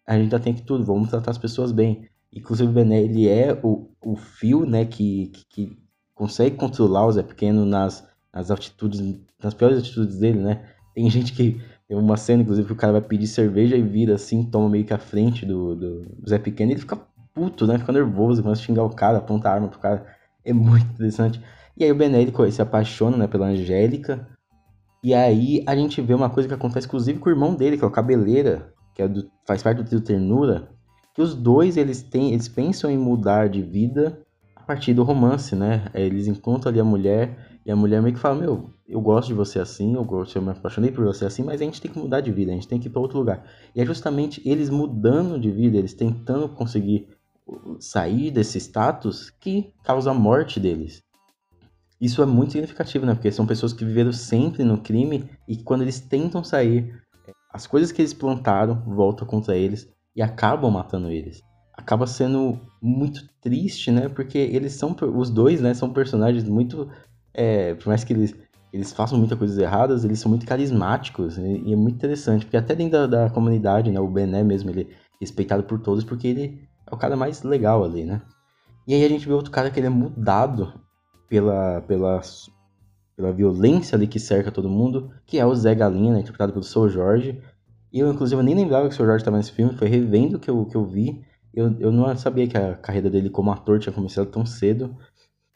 a 0.06 0.16
gente 0.20 0.32
já 0.32 0.40
tem 0.40 0.54
tudo, 0.54 0.86
vamos 0.86 1.10
tratar 1.10 1.32
as 1.32 1.38
pessoas 1.40 1.72
bem. 1.72 2.08
Inclusive 2.32 2.70
o 2.70 2.74
Bené, 2.74 3.02
ele 3.02 3.28
é 3.28 3.60
o, 3.64 3.90
o 4.04 4.16
fio, 4.16 4.64
né, 4.64 4.86
que, 4.86 5.32
que, 5.34 5.46
que 5.50 5.78
consegue 6.14 6.56
controlar 6.56 7.08
o 7.08 7.12
Zé 7.12 7.24
Pequeno 7.24 7.66
nas, 7.66 8.08
nas 8.32 8.52
atitudes, 8.52 9.02
nas 9.42 9.56
piores 9.56 9.80
atitudes 9.80 10.20
dele, 10.20 10.40
né? 10.40 10.64
Tem 10.94 11.10
gente 11.10 11.34
que, 11.34 11.60
tem 11.88 11.98
uma 11.98 12.18
cena, 12.18 12.44
inclusive, 12.44 12.68
que 12.68 12.74
o 12.74 12.78
cara 12.78 12.94
vai 12.94 13.02
pedir 13.02 13.28
cerveja 13.28 13.76
e 13.76 13.82
vira 13.82 14.14
assim, 14.14 14.44
toma 14.44 14.70
meio 14.70 14.86
que 14.86 14.94
a 14.94 15.00
frente 15.00 15.44
do, 15.44 15.76
do 15.76 16.30
Zé 16.30 16.38
Pequeno 16.38 16.72
e 16.72 16.74
ele 16.74 16.82
fica 16.82 17.00
puto, 17.36 17.68
né? 17.68 17.78
Fica 17.78 17.92
nervoso, 17.92 18.42
começa 18.42 18.62
a 18.62 18.66
xingar 18.66 18.84
o 18.84 18.90
cara, 18.90 19.18
aponta 19.18 19.50
a 19.50 19.54
arma 19.54 19.68
pro 19.68 19.80
cara. 19.80 20.08
É 20.44 20.54
muito 20.54 20.86
interessante. 20.94 21.42
E 21.78 21.84
aí 21.84 21.92
o 21.92 21.96
Benedico 21.96 22.50
se 22.50 22.62
apaixona, 22.62 23.18
né, 23.18 23.28
pela 23.28 23.48
Angélica. 23.48 24.28
E 25.04 25.14
aí 25.14 25.62
a 25.68 25.76
gente 25.76 26.02
vê 26.02 26.14
uma 26.14 26.30
coisa 26.30 26.48
que 26.48 26.56
acontece, 26.56 26.88
inclusive, 26.88 27.20
com 27.20 27.30
o 27.30 27.32
irmão 27.32 27.54
dele, 27.54 27.78
que 27.78 27.84
é 27.84 27.88
o 27.88 27.92
Cabeleira, 27.92 28.74
que 28.94 29.02
é 29.02 29.08
do, 29.08 29.30
faz 29.46 29.62
parte 29.62 29.78
do 29.78 29.84
trio 29.84 30.02
Ternura. 30.02 30.70
Que 31.14 31.22
os 31.22 31.36
dois, 31.36 31.78
eles 31.78 32.02
têm, 32.02 32.32
eles 32.32 32.48
pensam 32.48 32.90
em 32.90 32.98
mudar 32.98 33.50
de 33.50 33.62
vida 33.62 34.22
a 34.56 34.62
partir 34.62 34.94
do 34.94 35.04
romance, 35.04 35.56
né? 35.56 35.86
Eles 35.94 36.28
encontram 36.28 36.72
ali 36.72 36.80
a 36.80 36.84
mulher, 36.84 37.38
e 37.66 37.72
a 37.72 37.76
mulher 37.76 38.02
meio 38.02 38.14
que 38.14 38.22
fala, 38.22 38.36
meu, 38.36 38.70
eu 38.88 39.02
gosto 39.02 39.30
de 39.30 39.34
você 39.34 39.60
assim, 39.60 39.96
eu, 39.96 40.04
gosto, 40.04 40.36
eu 40.36 40.42
me 40.42 40.52
apaixonei 40.52 40.92
por 40.92 41.04
você 41.04 41.26
assim, 41.26 41.44
mas 41.44 41.62
a 41.62 41.66
gente 41.66 41.82
tem 41.82 41.92
que 41.92 41.98
mudar 41.98 42.22
de 42.22 42.32
vida, 42.32 42.52
a 42.52 42.56
gente 42.56 42.68
tem 42.68 42.80
que 42.80 42.88
ir 42.88 42.92
para 42.92 43.02
outro 43.02 43.18
lugar. 43.18 43.44
E 43.76 43.82
é 43.82 43.86
justamente 43.86 44.42
eles 44.48 44.70
mudando 44.70 45.40
de 45.40 45.50
vida, 45.50 45.78
eles 45.78 45.94
tentando 45.94 46.48
conseguir 46.48 47.08
sair 47.80 48.32
desse 48.32 48.58
status 48.60 49.30
que 49.30 49.72
causa 49.84 50.12
a 50.12 50.14
morte 50.14 50.60
deles. 50.60 51.04
Isso 52.00 52.22
é 52.22 52.26
muito 52.26 52.52
significativo, 52.52 53.06
né? 53.06 53.14
Porque 53.14 53.32
são 53.32 53.46
pessoas 53.46 53.72
que 53.72 53.86
viveram 53.86 54.12
sempre 54.12 54.64
no 54.64 54.78
crime 54.78 55.30
e 55.48 55.58
quando 55.58 55.82
eles 55.82 56.00
tentam 56.00 56.44
sair, 56.44 57.02
as 57.52 57.66
coisas 57.66 57.92
que 57.92 58.02
eles 58.02 58.14
plantaram 58.14 58.82
voltam 58.86 59.26
contra 59.26 59.56
eles 59.56 59.88
e 60.16 60.22
acabam 60.22 60.72
matando 60.72 61.10
eles. 61.10 61.42
Acaba 61.74 62.06
sendo 62.06 62.60
muito 62.82 63.28
triste, 63.42 63.92
né? 63.92 64.10
Porque 64.10 64.38
eles 64.38 64.74
são, 64.74 64.96
os 65.16 65.30
dois, 65.30 65.62
né? 65.62 65.74
São 65.74 65.92
personagens 65.92 66.44
muito, 66.44 66.90
é, 67.34 67.76
por 67.76 67.88
mais 67.88 68.04
que 68.04 68.14
eles, 68.14 68.36
eles 68.74 68.92
façam 68.92 69.18
muitas 69.18 69.38
coisas 69.38 69.58
erradas, 69.58 70.04
eles 70.04 70.20
são 70.20 70.30
muito 70.30 70.46
carismáticos 70.46 71.38
e, 71.38 71.42
e 71.66 71.74
é 71.74 71.76
muito 71.76 71.96
interessante. 71.96 72.46
Porque 72.46 72.58
até 72.58 72.76
dentro 72.76 73.08
da, 73.08 73.08
da 73.08 73.30
comunidade, 73.30 73.90
né? 73.92 74.00
O 74.00 74.08
Bené 74.08 74.44
mesmo, 74.44 74.70
ele 74.70 74.82
é 74.82 74.96
respeitado 75.22 75.64
por 75.64 75.80
todos 75.80 76.04
porque 76.04 76.28
ele 76.28 76.68
é 76.88 76.94
o 76.94 76.98
cara 76.98 77.16
mais 77.16 77.44
legal 77.44 77.84
ali, 77.84 78.06
né? 78.06 78.22
E 78.88 78.94
aí 78.94 79.04
a 79.04 79.10
gente 79.10 79.28
vê 79.28 79.34
outro 79.34 79.52
cara 79.52 79.72
que 79.72 79.80
ele 79.80 79.88
é 79.88 79.90
mudado 79.90 80.74
pela, 81.28 81.82
pela, 81.82 82.22
pela 83.16 83.32
violência 83.34 83.96
ali 83.96 84.08
que 84.08 84.20
cerca 84.20 84.52
todo 84.52 84.70
mundo, 84.70 85.12
que 85.26 85.40
é 85.40 85.46
o 85.46 85.56
Zé 85.56 85.74
Galinha, 85.74 86.14
né, 86.14 86.20
interpretado 86.20 86.54
pelo 86.54 86.64
Sr. 86.64 86.90
Jorge. 86.90 87.42
E 87.92 88.00
eu, 88.00 88.12
inclusive, 88.12 88.42
nem 88.44 88.56
lembrava 88.56 88.88
que 88.88 88.94
o 88.94 88.98
Sr. 88.98 89.06
Jorge 89.06 89.22
estava 89.22 89.38
nesse 89.38 89.52
filme, 89.52 89.76
foi 89.76 89.88
revendo 89.88 90.40
que 90.40 90.50
eu, 90.50 90.66
que 90.66 90.76
eu 90.76 90.86
vi. 90.86 91.24
Eu, 91.54 91.76
eu 91.80 91.92
não 91.92 92.16
sabia 92.18 92.48
que 92.48 92.58
a 92.58 92.76
carreira 92.76 93.10
dele 93.10 93.30
como 93.30 93.52
ator 93.52 93.80
tinha 93.80 93.94
começado 93.94 94.28
tão 94.28 94.46
cedo. 94.46 94.96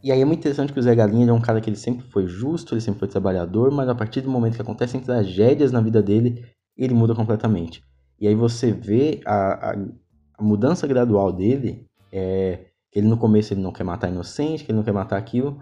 E 0.01 0.11
aí 0.11 0.21
é 0.21 0.25
muito 0.25 0.39
interessante 0.39 0.71
que 0.71 0.79
o 0.79 0.81
Zé 0.81 0.95
Galinha 0.95 1.29
é 1.29 1.33
um 1.33 1.41
cara 1.41 1.59
que 1.59 1.69
ele 1.69 1.75
sempre 1.75 2.07
foi 2.07 2.25
justo, 2.25 2.73
ele 2.73 2.81
sempre 2.81 2.99
foi 2.99 3.07
trabalhador, 3.07 3.69
mas 3.69 3.89
a 3.89 3.93
partir 3.93 4.21
do 4.21 4.29
momento 4.29 4.55
que 4.55 4.61
acontecem 4.61 5.01
tragédias 5.01 5.73
na 5.73 5.81
vida 5.81 6.01
dele, 6.01 6.45
ele 6.77 6.93
muda 6.93 7.13
completamente. 7.13 7.83
E 8.17 8.27
aí 8.27 8.33
você 8.33 8.71
vê 8.71 9.19
a, 9.25 9.71
a, 9.71 9.75
a 10.39 10.43
mudança 10.43 10.87
gradual 10.87 11.31
dele, 11.31 11.85
é, 12.11 12.65
que 12.91 12.99
ele 12.99 13.07
no 13.07 13.17
começo 13.17 13.53
ele 13.53 13.61
não 13.61 13.71
quer 13.71 13.83
matar 13.83 14.09
inocente, 14.09 14.63
que 14.63 14.71
ele 14.71 14.77
não 14.77 14.83
quer 14.83 14.93
matar 14.93 15.17
aquilo. 15.17 15.59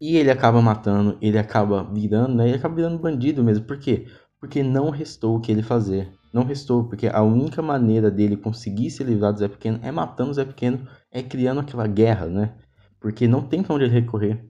E 0.00 0.16
ele 0.16 0.30
acaba 0.30 0.60
matando, 0.60 1.16
ele 1.20 1.38
acaba 1.38 1.84
virando, 1.84 2.34
né? 2.34 2.48
Ele 2.48 2.56
acaba 2.56 2.74
virando 2.74 2.98
bandido 2.98 3.44
mesmo. 3.44 3.64
Por 3.64 3.78
quê? 3.78 4.06
Porque 4.40 4.62
não 4.62 4.90
restou 4.90 5.36
o 5.36 5.40
que 5.40 5.52
ele 5.52 5.62
fazer. 5.62 6.10
Não 6.32 6.44
restou, 6.44 6.84
porque 6.84 7.06
a 7.06 7.22
única 7.22 7.62
maneira 7.62 8.10
dele 8.10 8.36
conseguir 8.36 8.90
se 8.90 9.04
livrar 9.04 9.32
do 9.32 9.38
Zé 9.38 9.48
Pequeno 9.48 9.78
é 9.82 9.92
matando 9.92 10.30
o 10.30 10.34
Zé 10.34 10.44
Pequeno, 10.44 10.88
é 11.10 11.22
criando 11.22 11.60
aquela 11.60 11.86
guerra, 11.86 12.26
né? 12.26 12.54
Porque 12.98 13.28
não 13.28 13.42
tem 13.42 13.62
pra 13.62 13.74
onde 13.74 13.84
ele 13.84 13.92
recorrer. 13.92 14.42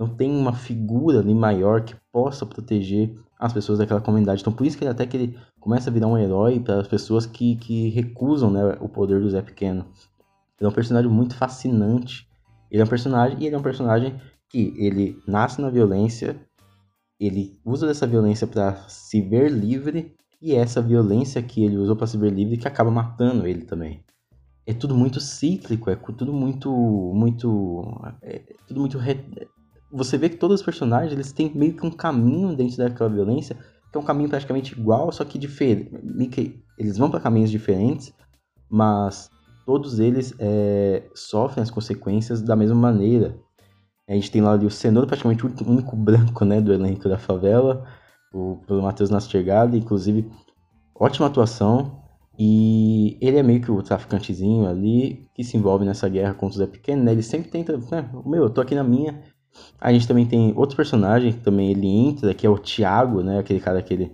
Não 0.00 0.08
tem 0.08 0.30
uma 0.30 0.54
figura 0.54 1.20
ali 1.20 1.34
maior 1.34 1.82
que 1.82 1.94
possa 2.10 2.46
proteger 2.46 3.14
as 3.38 3.52
pessoas 3.52 3.78
daquela 3.78 4.00
comunidade. 4.00 4.40
Então 4.40 4.52
por 4.52 4.66
isso 4.66 4.78
que 4.78 4.82
ele 4.82 4.90
até 4.90 5.06
que 5.06 5.14
ele 5.14 5.38
começa 5.60 5.90
a 5.90 5.92
virar 5.92 6.06
um 6.06 6.16
herói 6.16 6.58
para 6.58 6.80
as 6.80 6.88
pessoas 6.88 7.26
que, 7.26 7.56
que 7.56 7.90
recusam 7.90 8.50
né, 8.50 8.78
o 8.80 8.88
poder 8.88 9.20
do 9.20 9.28
Zé 9.28 9.42
Pequeno. 9.42 9.84
Ele 10.58 10.66
é 10.66 10.68
um 10.68 10.72
personagem 10.72 11.10
muito 11.10 11.34
fascinante. 11.34 12.26
Ele 12.70 12.80
é 12.80 12.84
um 12.84 12.88
personagem 12.88 13.38
e 13.40 13.46
ele 13.46 13.54
é 13.54 13.58
um 13.58 13.62
personagem 13.62 14.18
que 14.48 14.74
ele 14.76 15.22
nasce 15.26 15.60
na 15.60 15.70
violência, 15.70 16.36
ele 17.18 17.60
usa 17.64 17.86
dessa 17.86 18.06
violência 18.06 18.46
para 18.46 18.88
se 18.88 19.20
ver 19.20 19.50
livre 19.50 20.16
e 20.42 20.52
é 20.54 20.56
essa 20.56 20.80
violência 20.80 21.42
que 21.42 21.62
ele 21.62 21.76
usou 21.76 21.94
para 21.94 22.06
se 22.06 22.16
ver 22.16 22.32
livre 22.32 22.56
que 22.56 22.66
acaba 22.66 22.90
matando 22.90 23.46
ele 23.46 23.64
também. 23.64 24.02
É 24.66 24.72
tudo 24.72 24.94
muito 24.94 25.20
cíclico, 25.20 25.90
é 25.90 25.96
tudo 25.96 26.32
muito 26.32 26.70
muito 27.14 27.82
é 28.22 28.42
tudo 28.66 28.80
muito 28.80 28.98
re... 28.98 29.24
você 29.92 30.16
vê 30.16 30.28
que 30.28 30.36
todos 30.36 30.60
os 30.60 30.64
personagens 30.64 31.12
eles 31.12 31.32
têm 31.32 31.50
meio 31.54 31.74
que 31.74 31.86
um 31.86 31.90
caminho 31.90 32.54
dentro 32.54 32.76
daquela 32.76 33.10
violência, 33.10 33.56
que 33.90 33.98
é 33.98 34.00
um 34.00 34.04
caminho 34.04 34.28
praticamente 34.28 34.78
igual, 34.78 35.10
só 35.12 35.24
que 35.24 35.38
diferente. 35.38 35.90
Eles 36.78 36.96
vão 36.96 37.10
para 37.10 37.20
caminhos 37.20 37.50
diferentes, 37.50 38.14
mas 38.68 39.28
todos 39.66 39.98
eles 39.98 40.34
é, 40.38 41.08
sofrem 41.14 41.62
as 41.62 41.70
consequências 41.70 42.40
da 42.40 42.56
mesma 42.56 42.76
maneira. 42.76 43.38
A 44.08 44.14
gente 44.14 44.30
tem 44.30 44.40
lá 44.40 44.52
ali 44.52 44.66
o 44.66 44.70
Cenoura, 44.70 45.06
praticamente 45.06 45.46
o 45.46 45.52
único 45.68 45.94
branco 45.94 46.44
né, 46.44 46.60
do 46.60 46.72
elenco 46.72 47.08
da 47.08 47.18
favela, 47.18 47.86
o, 48.32 48.56
pelo 48.66 48.82
Matheus 48.82 49.10
Nastergalli, 49.10 49.78
inclusive, 49.78 50.28
ótima 50.94 51.26
atuação. 51.26 52.00
E 52.38 53.18
ele 53.20 53.36
é 53.36 53.42
meio 53.42 53.60
que 53.60 53.70
o 53.70 53.82
traficantezinho 53.82 54.66
ali, 54.66 55.28
que 55.34 55.44
se 55.44 55.56
envolve 55.56 55.84
nessa 55.84 56.08
guerra 56.08 56.32
contra 56.32 56.56
o 56.56 56.58
Zé 56.58 56.66
Pequeno, 56.66 57.04
né? 57.04 57.12
Ele 57.12 57.22
sempre 57.22 57.50
tenta, 57.50 57.76
né? 57.76 58.10
Meu, 58.24 58.44
eu 58.44 58.50
tô 58.50 58.60
aqui 58.62 58.74
na 58.74 58.82
minha. 58.82 59.22
A 59.80 59.92
gente 59.92 60.06
também 60.06 60.26
tem 60.26 60.52
outro 60.56 60.76
personagem 60.76 61.32
que 61.32 61.40
também 61.40 61.70
ele 61.70 61.86
entra, 61.86 62.34
que 62.34 62.46
é 62.46 62.50
o 62.50 62.58
Thiago, 62.58 63.22
né? 63.22 63.38
Aquele 63.38 63.60
cara 63.60 63.82
que 63.82 63.94
ele 63.94 64.12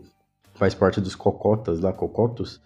faz 0.55 0.75
parte 0.75 1.01
dos 1.01 1.15
cocotas 1.15 1.81
lá, 1.81 1.93
cocotos. 1.93 2.61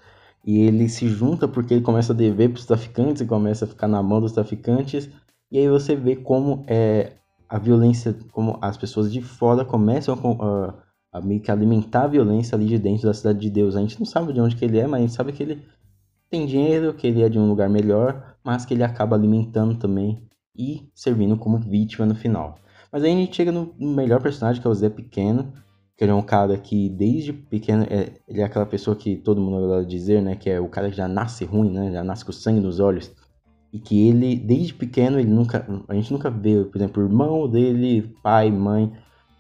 E 0.45 0.61
ele 0.61 0.89
se 0.89 1.09
junta 1.09 1.47
porque 1.47 1.75
ele 1.75 1.83
começa 1.83 2.13
a 2.13 2.17
dever 2.17 2.51
para 2.51 2.59
os 2.59 2.67
traficantes 2.67 3.23
e 3.23 3.27
começa 3.27 3.65
a 3.65 3.69
ficar 3.69 3.89
na 3.89 4.03
mão 4.03 4.21
dos 4.21 4.33
traficantes. 4.33 5.09
E 5.51 5.59
aí 5.59 5.69
você 5.69 5.95
vê 5.97 6.17
como 6.17 6.65
é, 6.67 7.13
a 7.49 7.59
violência, 7.59 8.17
como 8.33 8.59
as 8.61 8.77
pessoas 8.77 9.13
de 9.13 9.21
fora 9.21 9.65
começam 9.65 10.15
a, 10.15 11.17
a, 11.17 11.19
a 11.19 11.21
meio 11.21 11.41
que 11.41 11.51
alimentar 11.51 12.05
a 12.05 12.09
violência 12.09 12.55
ali 12.55 12.67
de 12.67 12.79
dentro 12.79 13.07
da 13.07 13.15
cidade 13.15 13.41
de 13.41 13.51
Deus. 13.51 13.77
A 13.77 13.81
gente 13.81 13.99
não 13.99 14.07
sabe 14.07 14.33
de 14.33 14.41
onde 14.41 14.57
que 14.57 14.65
ele 14.65 14.79
é, 14.79 14.87
mas 14.87 15.01
a 15.01 15.03
gente 15.03 15.15
sabe 15.15 15.33
que 15.33 15.43
ele 15.43 15.63
tem 16.31 16.47
dinheiro, 16.47 16.95
que 16.95 17.07
ele 17.07 17.23
é 17.23 17.29
de 17.29 17.39
um 17.39 17.49
lugar 17.49 17.69
melhor, 17.69 18.37
mas 18.45 18.65
que 18.65 18.73
ele 18.73 18.85
acaba 18.85 19.17
alimentando 19.17 19.75
também 19.75 20.30
e 20.57 20.89
servindo 20.95 21.37
como 21.37 21.59
vítima 21.59 22.07
no 22.07 22.15
final. 22.15 22.59
Mas 22.93 23.05
aí 23.05 23.13
a 23.13 23.17
gente 23.17 23.37
chega 23.37 23.53
no 23.53 23.75
melhor 23.79 24.21
personagem, 24.21 24.61
que 24.61 24.67
é 24.67 24.71
o 24.71 24.75
Zé 24.75 24.89
Pequeno, 24.89 25.53
que 26.01 26.05
ele 26.05 26.13
é 26.13 26.15
um 26.15 26.23
cara 26.23 26.57
que 26.57 26.89
desde 26.89 27.31
pequeno, 27.31 27.85
é, 27.91 28.15
ele 28.27 28.41
é 28.41 28.45
aquela 28.45 28.65
pessoa 28.65 28.97
que 28.97 29.17
todo 29.17 29.39
mundo 29.39 29.69
vai 29.69 29.85
dizer, 29.85 30.23
né, 30.23 30.35
que 30.35 30.49
é 30.49 30.59
o 30.59 30.67
cara 30.67 30.89
que 30.89 30.97
já 30.97 31.07
nasce 31.07 31.45
ruim, 31.45 31.71
né, 31.71 31.93
já 31.93 32.03
nasce 32.03 32.25
com 32.25 32.33
sangue 32.33 32.59
nos 32.59 32.81
olhos, 32.81 33.13
e 33.71 33.79
que 33.79 34.09
ele, 34.09 34.35
desde 34.35 34.73
pequeno, 34.73 35.21
ele 35.21 35.29
nunca, 35.29 35.67
a 35.87 35.95
gente 35.95 36.11
nunca 36.11 36.31
vê, 36.31 36.65
por 36.65 36.79
exemplo, 36.79 37.03
o 37.03 37.07
irmão 37.07 37.47
dele, 37.47 38.17
pai, 38.23 38.51
mãe, 38.51 38.91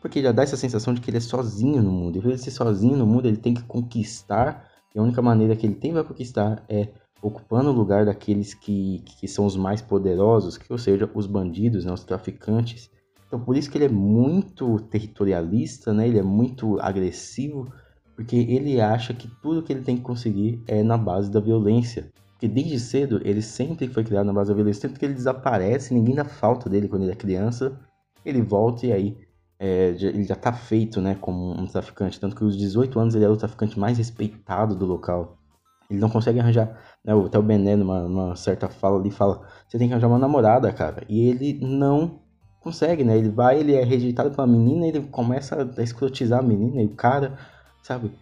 porque 0.02 0.20
já 0.20 0.32
dá 0.32 0.42
essa 0.42 0.56
sensação 0.56 0.92
de 0.92 1.00
que 1.00 1.08
ele 1.08 1.16
é 1.16 1.20
sozinho 1.20 1.82
no 1.82 1.90
mundo, 1.90 2.18
e 2.18 2.20
por 2.20 2.28
ele 2.28 2.36
ser 2.36 2.50
sozinho 2.50 2.94
no 2.94 3.06
mundo, 3.06 3.26
ele 3.26 3.38
tem 3.38 3.54
que 3.54 3.62
conquistar, 3.62 4.68
e 4.94 4.98
a 4.98 5.02
única 5.02 5.22
maneira 5.22 5.56
que 5.56 5.66
ele 5.66 5.76
tem 5.76 5.94
para 5.94 6.04
conquistar 6.04 6.62
é 6.68 6.88
ocupando 7.22 7.70
o 7.70 7.74
lugar 7.74 8.06
daqueles 8.06 8.54
que, 8.54 9.02
que 9.04 9.28
são 9.28 9.44
os 9.44 9.56
mais 9.56 9.82
poderosos, 9.82 10.56
que 10.56 10.72
ou 10.72 10.78
seja, 10.78 11.10
os 11.14 11.26
bandidos, 11.26 11.84
né, 11.84 11.92
os 11.92 12.04
traficantes, 12.04 12.90
então 13.30 13.38
por 13.38 13.56
isso 13.56 13.70
que 13.70 13.78
ele 13.78 13.84
é 13.84 13.88
muito 13.88 14.80
territorialista, 14.80 15.94
né? 15.94 16.08
Ele 16.08 16.18
é 16.18 16.22
muito 16.22 16.80
agressivo, 16.80 17.72
porque 18.16 18.34
ele 18.34 18.80
acha 18.80 19.14
que 19.14 19.28
tudo 19.40 19.62
que 19.62 19.72
ele 19.72 19.82
tem 19.82 19.96
que 19.96 20.02
conseguir 20.02 20.60
é 20.66 20.82
na 20.82 20.98
base 20.98 21.30
da 21.30 21.38
violência. 21.38 22.10
Porque 22.32 22.48
desde 22.48 22.80
cedo 22.80 23.20
ele 23.24 23.40
sempre 23.40 23.86
foi 23.86 24.02
criado 24.02 24.26
na 24.26 24.32
base 24.32 24.50
da 24.50 24.56
violência, 24.56 24.88
tanto 24.88 24.98
que 24.98 25.04
ele 25.04 25.14
desaparece, 25.14 25.94
ninguém 25.94 26.16
dá 26.16 26.24
falta 26.24 26.68
dele 26.68 26.88
quando 26.88 27.02
ele 27.02 27.12
é 27.12 27.14
criança, 27.14 27.78
ele 28.24 28.42
volta 28.42 28.86
e 28.86 28.92
aí 28.92 29.16
é, 29.60 29.94
ele 30.00 30.24
já 30.24 30.34
tá 30.34 30.52
feito, 30.52 31.00
né, 31.00 31.14
como 31.20 31.52
um 31.52 31.66
traficante, 31.66 32.18
tanto 32.18 32.34
que 32.34 32.42
aos 32.42 32.56
18 32.56 32.98
anos 32.98 33.14
ele 33.14 33.26
é 33.26 33.28
o 33.28 33.36
traficante 33.36 33.78
mais 33.78 33.96
respeitado 33.96 34.74
do 34.74 34.86
local. 34.86 35.38
Ele 35.90 35.98
não 35.98 36.08
consegue 36.08 36.38
arranjar, 36.38 36.66
né, 37.04 37.12
até 37.12 37.38
o 37.38 37.42
Bené 37.42 37.74
numa, 37.76 38.02
numa 38.02 38.36
certa 38.36 38.68
fala 38.68 38.98
ali 38.98 39.10
fala, 39.10 39.42
você 39.66 39.76
tem 39.76 39.88
que 39.88 39.94
arranjar 39.94 40.08
uma 40.08 40.18
namorada, 40.18 40.72
cara, 40.72 41.04
e 41.08 41.28
ele 41.28 41.58
não 41.60 42.20
consegue, 42.60 43.02
né, 43.02 43.18
ele 43.18 43.28
vai, 43.28 43.58
ele 43.58 43.74
é 43.74 43.82
rejeitado 43.82 44.30
pela 44.30 44.46
menina, 44.46 44.86
ele 44.86 45.00
começa 45.00 45.68
a 45.76 45.82
escrotizar 45.82 46.38
a 46.38 46.42
menina 46.42 46.80
e 46.80 46.86
o 46.86 46.94
cara, 46.94 47.36
sabe, 47.82 48.12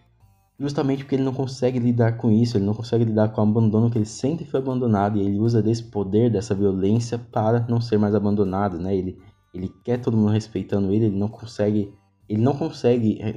justamente 0.59 1.03
porque 1.03 1.15
ele 1.15 1.23
não 1.23 1.33
consegue 1.33 1.79
lidar 1.79 2.17
com 2.17 2.29
isso, 2.29 2.57
ele 2.57 2.65
não 2.65 2.73
consegue 2.73 3.05
lidar 3.05 3.29
com 3.29 3.39
o 3.39 3.43
abandono 3.43 3.89
que 3.89 3.97
ele 3.97 4.05
sempre 4.05 4.45
foi 4.45 4.59
abandonado 4.59 5.17
e 5.17 5.21
ele 5.21 5.39
usa 5.39 5.61
desse 5.61 5.83
poder, 5.83 6.29
dessa 6.29 6.53
violência 6.53 7.17
para 7.17 7.65
não 7.69 7.79
ser 7.79 7.97
mais 7.97 8.13
abandonado, 8.13 8.77
né? 8.77 8.95
Ele, 8.95 9.17
ele 9.53 9.69
quer 9.85 10.01
todo 10.01 10.17
mundo 10.17 10.31
respeitando 10.31 10.91
ele, 10.91 11.05
ele 11.05 11.17
não 11.17 11.29
consegue, 11.29 11.93
ele 12.27 12.41
não 12.41 12.55
consegue 12.57 13.21
é, 13.21 13.35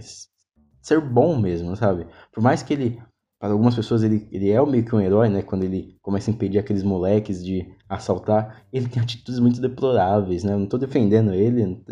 ser 0.80 1.00
bom 1.00 1.38
mesmo, 1.38 1.76
sabe? 1.76 2.06
Por 2.32 2.42
mais 2.42 2.62
que 2.62 2.72
ele, 2.74 3.00
para 3.42 3.50
algumas 3.50 3.74
pessoas 3.74 4.04
ele, 4.04 4.28
ele 4.30 4.50
é 4.50 4.64
meio 4.64 4.84
que 4.84 4.94
um 4.94 5.00
herói, 5.00 5.28
né? 5.28 5.42
Quando 5.42 5.64
ele 5.64 5.98
começa 6.00 6.30
a 6.30 6.32
impedir 6.32 6.60
aqueles 6.60 6.84
moleques 6.84 7.44
de 7.44 7.74
assaltar, 7.88 8.64
ele 8.72 8.86
tem 8.86 9.02
atitudes 9.02 9.40
muito 9.40 9.60
deploráveis, 9.60 10.44
né? 10.44 10.52
Eu 10.52 10.60
não 10.60 10.66
tô 10.68 10.78
defendendo 10.78 11.34
ele, 11.34 11.82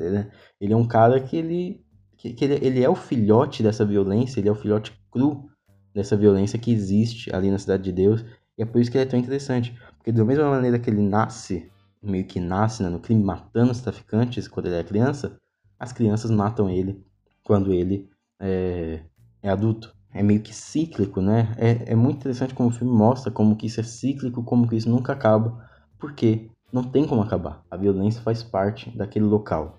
ele 0.60 0.72
é 0.72 0.76
um 0.76 0.86
cara 0.86 1.18
que 1.18 1.36
ele 1.36 1.84
que, 2.16 2.32
que 2.34 2.44
ele, 2.44 2.64
ele, 2.64 2.84
é 2.84 2.88
o 2.88 2.94
filhote 2.94 3.64
dessa 3.64 3.84
violência, 3.84 4.38
ele 4.38 4.48
é 4.48 4.52
o 4.52 4.54
filhote 4.54 4.92
cru 5.10 5.50
dessa 5.92 6.16
violência 6.16 6.56
que 6.56 6.70
existe 6.70 7.34
ali 7.34 7.50
na 7.50 7.58
Cidade 7.58 7.82
de 7.82 7.90
Deus. 7.90 8.24
E 8.56 8.62
é 8.62 8.64
por 8.64 8.80
isso 8.80 8.88
que 8.88 8.96
ele 8.96 9.04
é 9.06 9.08
tão 9.08 9.18
interessante. 9.18 9.76
Porque 9.96 10.12
da 10.12 10.24
mesma 10.24 10.48
maneira 10.48 10.78
que 10.78 10.88
ele 10.88 11.02
nasce, 11.02 11.68
meio 12.00 12.26
que 12.26 12.38
nasce 12.38 12.80
né, 12.80 12.88
no 12.88 13.00
crime, 13.00 13.24
matando 13.24 13.72
os 13.72 13.80
traficantes 13.80 14.46
quando 14.46 14.66
ele 14.66 14.76
é 14.76 14.84
criança, 14.84 15.36
as 15.80 15.92
crianças 15.92 16.30
matam 16.30 16.70
ele 16.70 17.04
quando 17.42 17.72
ele 17.72 18.08
é, 18.38 19.00
é 19.42 19.50
adulto. 19.50 19.98
É 20.12 20.22
meio 20.22 20.40
que 20.40 20.54
cíclico, 20.54 21.20
né? 21.20 21.54
É, 21.56 21.92
é 21.92 21.94
muito 21.94 22.18
interessante 22.18 22.54
como 22.54 22.68
o 22.68 22.72
filme 22.72 22.92
mostra 22.92 23.30
como 23.30 23.56
que 23.56 23.66
isso 23.66 23.80
é 23.80 23.84
cíclico, 23.84 24.42
como 24.42 24.68
que 24.68 24.76
isso 24.76 24.90
nunca 24.90 25.12
acaba. 25.12 25.64
Porque 25.98 26.50
não 26.72 26.82
tem 26.82 27.06
como 27.06 27.22
acabar. 27.22 27.62
A 27.70 27.76
violência 27.76 28.22
faz 28.22 28.42
parte 28.42 28.90
daquele 28.96 29.24
local. 29.24 29.78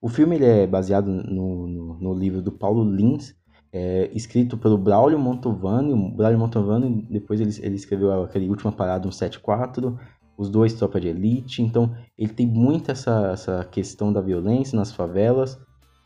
O 0.00 0.08
filme 0.08 0.36
ele 0.36 0.44
é 0.44 0.66
baseado 0.66 1.06
no, 1.08 1.66
no, 1.66 1.94
no 2.00 2.14
livro 2.14 2.40
do 2.40 2.52
Paulo 2.52 2.84
Lins, 2.84 3.34
é, 3.72 4.10
escrito 4.14 4.56
pelo 4.56 4.78
Braulio 4.78 5.18
Montovani. 5.18 5.92
O 5.92 6.10
Braulio 6.10 6.38
Montovani, 6.38 7.06
depois 7.10 7.40
ele, 7.40 7.50
ele 7.60 7.76
escreveu 7.76 8.22
aquele 8.22 8.48
Última 8.48 8.72
Parada 8.72 9.02
174, 9.02 9.98
os 10.38 10.48
dois 10.48 10.74
Tropa 10.74 11.00
de 11.00 11.08
Elite. 11.08 11.62
Então, 11.62 11.94
ele 12.16 12.32
tem 12.32 12.46
muito 12.46 12.90
essa, 12.90 13.30
essa 13.32 13.64
questão 13.64 14.12
da 14.12 14.20
violência 14.20 14.76
nas 14.76 14.92
favelas 14.92 15.58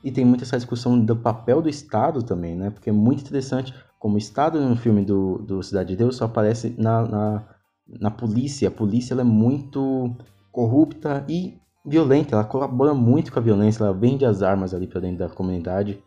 e 0.02 0.11
tem 0.11 0.25
muito 0.25 0.45
essa 0.45 0.57
discussão 0.57 0.99
do 0.99 1.16
papel 1.16 1.61
do 1.61 1.69
Estado 1.69 2.23
também, 2.23 2.54
né? 2.54 2.71
Porque 2.71 2.90
é 2.90 2.92
muito 2.92 3.21
interessante 3.21 3.75
como 3.99 4.14
o 4.14 4.19
Estado 4.19 4.61
no 4.61 4.76
filme 4.76 5.04
do, 5.04 5.38
do 5.38 5.62
Cidade 5.62 5.90
de 5.90 5.97
Deus 5.97 6.16
só 6.16 6.25
aparece 6.25 6.75
na, 6.78 7.02
na, 7.07 7.45
na 7.87 8.11
polícia. 8.11 8.69
A 8.69 8.73
polícia 8.73 9.14
é 9.14 9.25
muito 9.25 10.16
corrupta 10.50 11.25
e 11.28 11.59
violenta, 11.85 12.35
ela 12.35 12.45
colabora 12.45 12.95
muito 12.95 13.33
com 13.33 13.38
a 13.38 13.42
violência, 13.42 13.85
ela 13.85 13.92
vende 13.92 14.25
as 14.25 14.42
armas 14.42 14.75
ali 14.75 14.87
para 14.87 15.00
dentro 15.00 15.19
da 15.19 15.28
comunidade. 15.28 16.02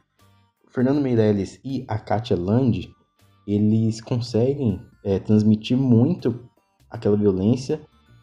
Fernando 0.70 1.02
Meirelles 1.02 1.60
e 1.64 1.86
a 1.88 2.00
Katia 2.00 2.36
Land, 2.36 2.92
eles 3.46 4.02
conseguem 4.02 4.82
é, 5.04 5.20
transmitir 5.20 5.78
muito 5.78 6.50
aquela 6.90 7.16
violência 7.16 7.82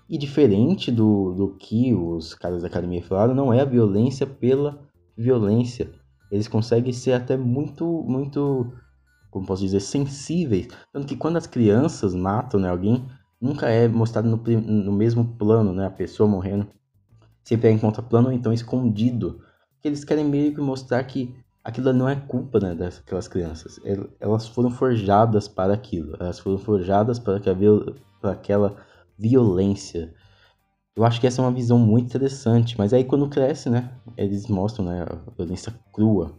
e 0.09 0.19
diferente 0.19 0.91
do, 0.91 1.33
do 1.33 1.49
que 1.57 1.95
os 1.95 2.35
caras 2.35 2.62
da 2.62 2.69
academia 2.69 3.03
falaram, 3.03 3.35
não 3.35 3.53
é 3.53 3.61
a 3.61 3.65
violência 3.65 4.27
pela 4.27 4.81
violência. 5.21 5.91
Eles 6.31 6.49
conseguem 6.49 6.93
ser 6.93 7.12
até 7.12 7.37
muito, 7.37 7.85
muito, 8.07 8.73
como 9.31 9.47
posso 9.47 9.62
dizer, 9.62 9.81
sensíveis. 9.81 10.69
Tanto 10.93 11.07
que 11.07 11.17
quando 11.17 11.37
as 11.37 11.47
crianças 11.47 12.15
matam 12.15 12.61
né, 12.61 12.69
alguém, 12.69 13.06
nunca 13.41 13.69
é 13.69 13.89
mostrado 13.89 14.28
no, 14.28 14.37
no 14.37 14.93
mesmo 14.93 15.25
plano, 15.37 15.73
né, 15.73 15.87
a 15.87 15.91
pessoa 15.91 16.28
morrendo 16.28 16.69
sempre 17.43 17.69
é 17.69 17.73
em 17.73 17.78
conta 17.78 18.02
plano 18.02 18.28
ou 18.28 18.33
então 18.33 18.52
escondido. 18.52 19.41
Porque 19.75 19.89
eles 19.89 20.04
querem 20.04 20.25
meio 20.25 20.54
que 20.54 20.61
mostrar 20.61 21.02
que 21.04 21.35
aquilo 21.65 21.93
não 21.93 22.09
é 22.09 22.17
culpa 22.17 22.61
né, 22.61 22.75
daquelas 22.75 23.28
crianças. 23.28 23.80
Elas 24.21 24.47
foram 24.47 24.71
forjadas 24.71 25.49
para 25.49 25.75
aquilo. 25.75 26.17
Elas 26.21 26.39
foram 26.39 26.59
forjadas 26.59 27.19
para, 27.19 27.41
que 27.41 27.50
para 28.21 28.33
aquela 28.33 28.76
violência. 29.19 30.15
Eu 31.00 31.06
acho 31.06 31.19
que 31.19 31.26
essa 31.26 31.41
é 31.41 31.45
uma 31.47 31.50
visão 31.50 31.78
muito 31.78 32.04
interessante. 32.04 32.76
Mas 32.76 32.93
aí 32.93 33.04
quando 33.04 33.26
cresce, 33.26 33.71
né? 33.71 33.91
Eles 34.19 34.49
mostram 34.49 34.84
né, 34.84 35.02
a 35.08 35.30
violência 35.34 35.75
crua. 35.91 36.34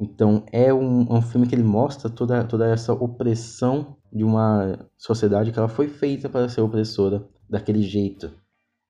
Então 0.00 0.42
é 0.50 0.74
um, 0.74 1.06
um 1.08 1.22
filme 1.22 1.46
que 1.46 1.54
ele 1.54 1.62
mostra 1.62 2.10
toda, 2.10 2.42
toda 2.42 2.66
essa 2.66 2.92
opressão 2.92 3.96
de 4.12 4.24
uma 4.24 4.80
sociedade 4.98 5.52
que 5.52 5.58
ela 5.60 5.68
foi 5.68 5.86
feita 5.86 6.28
para 6.28 6.48
ser 6.48 6.60
opressora 6.60 7.24
daquele 7.48 7.82
jeito. 7.82 8.32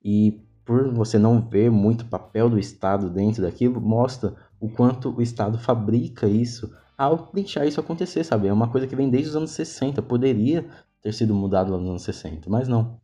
E 0.03 0.41
por 0.65 0.91
você 0.91 1.19
não 1.19 1.39
ver 1.43 1.71
muito 1.71 2.07
papel 2.07 2.49
do 2.49 2.59
Estado 2.59 3.11
dentro 3.11 3.43
daquilo, 3.43 3.79
mostra 3.79 4.35
o 4.59 4.71
quanto 4.71 5.15
o 5.15 5.21
Estado 5.21 5.59
fabrica 5.59 6.27
isso 6.27 6.73
ao 6.97 7.29
deixar 7.35 7.67
isso 7.67 7.79
acontecer, 7.79 8.25
sabe? 8.25 8.49
É 8.49 8.53
uma 8.53 8.69
coisa 8.69 8.87
que 8.87 8.97
vem 8.97 9.11
desde 9.11 9.29
os 9.29 9.37
anos 9.37 9.51
60, 9.51 10.01
poderia 10.01 10.65
ter 11.03 11.13
sido 11.13 11.35
mudado 11.35 11.77
nos 11.77 11.91
anos 11.91 12.03
60, 12.05 12.49
mas 12.49 12.69
não. 12.69 12.99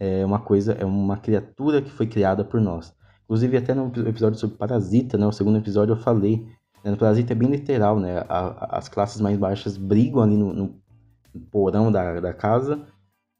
É 0.00 0.24
uma 0.24 0.40
coisa, 0.40 0.72
é 0.72 0.84
uma 0.84 1.18
criatura 1.18 1.80
que 1.82 1.90
foi 1.90 2.06
criada 2.06 2.42
por 2.42 2.60
nós. 2.60 2.92
Inclusive, 3.24 3.58
até 3.58 3.74
no 3.74 3.92
episódio 4.08 4.38
sobre 4.38 4.56
Parasita, 4.56 5.16
né? 5.16 5.26
O 5.26 5.32
segundo 5.32 5.58
episódio 5.58 5.92
eu 5.92 5.98
falei. 5.98 6.44
Né? 6.82 6.90
No 6.90 6.96
Parasita 6.96 7.32
é 7.32 7.36
bem 7.36 7.50
literal, 7.50 8.00
né? 8.00 8.24
A, 8.28 8.78
as 8.78 8.88
classes 8.88 9.20
mais 9.20 9.38
baixas 9.38 9.76
brigam 9.76 10.22
ali 10.22 10.36
no, 10.36 10.52
no 10.52 10.74
porão 11.52 11.92
da, 11.92 12.18
da 12.18 12.32
casa 12.32 12.84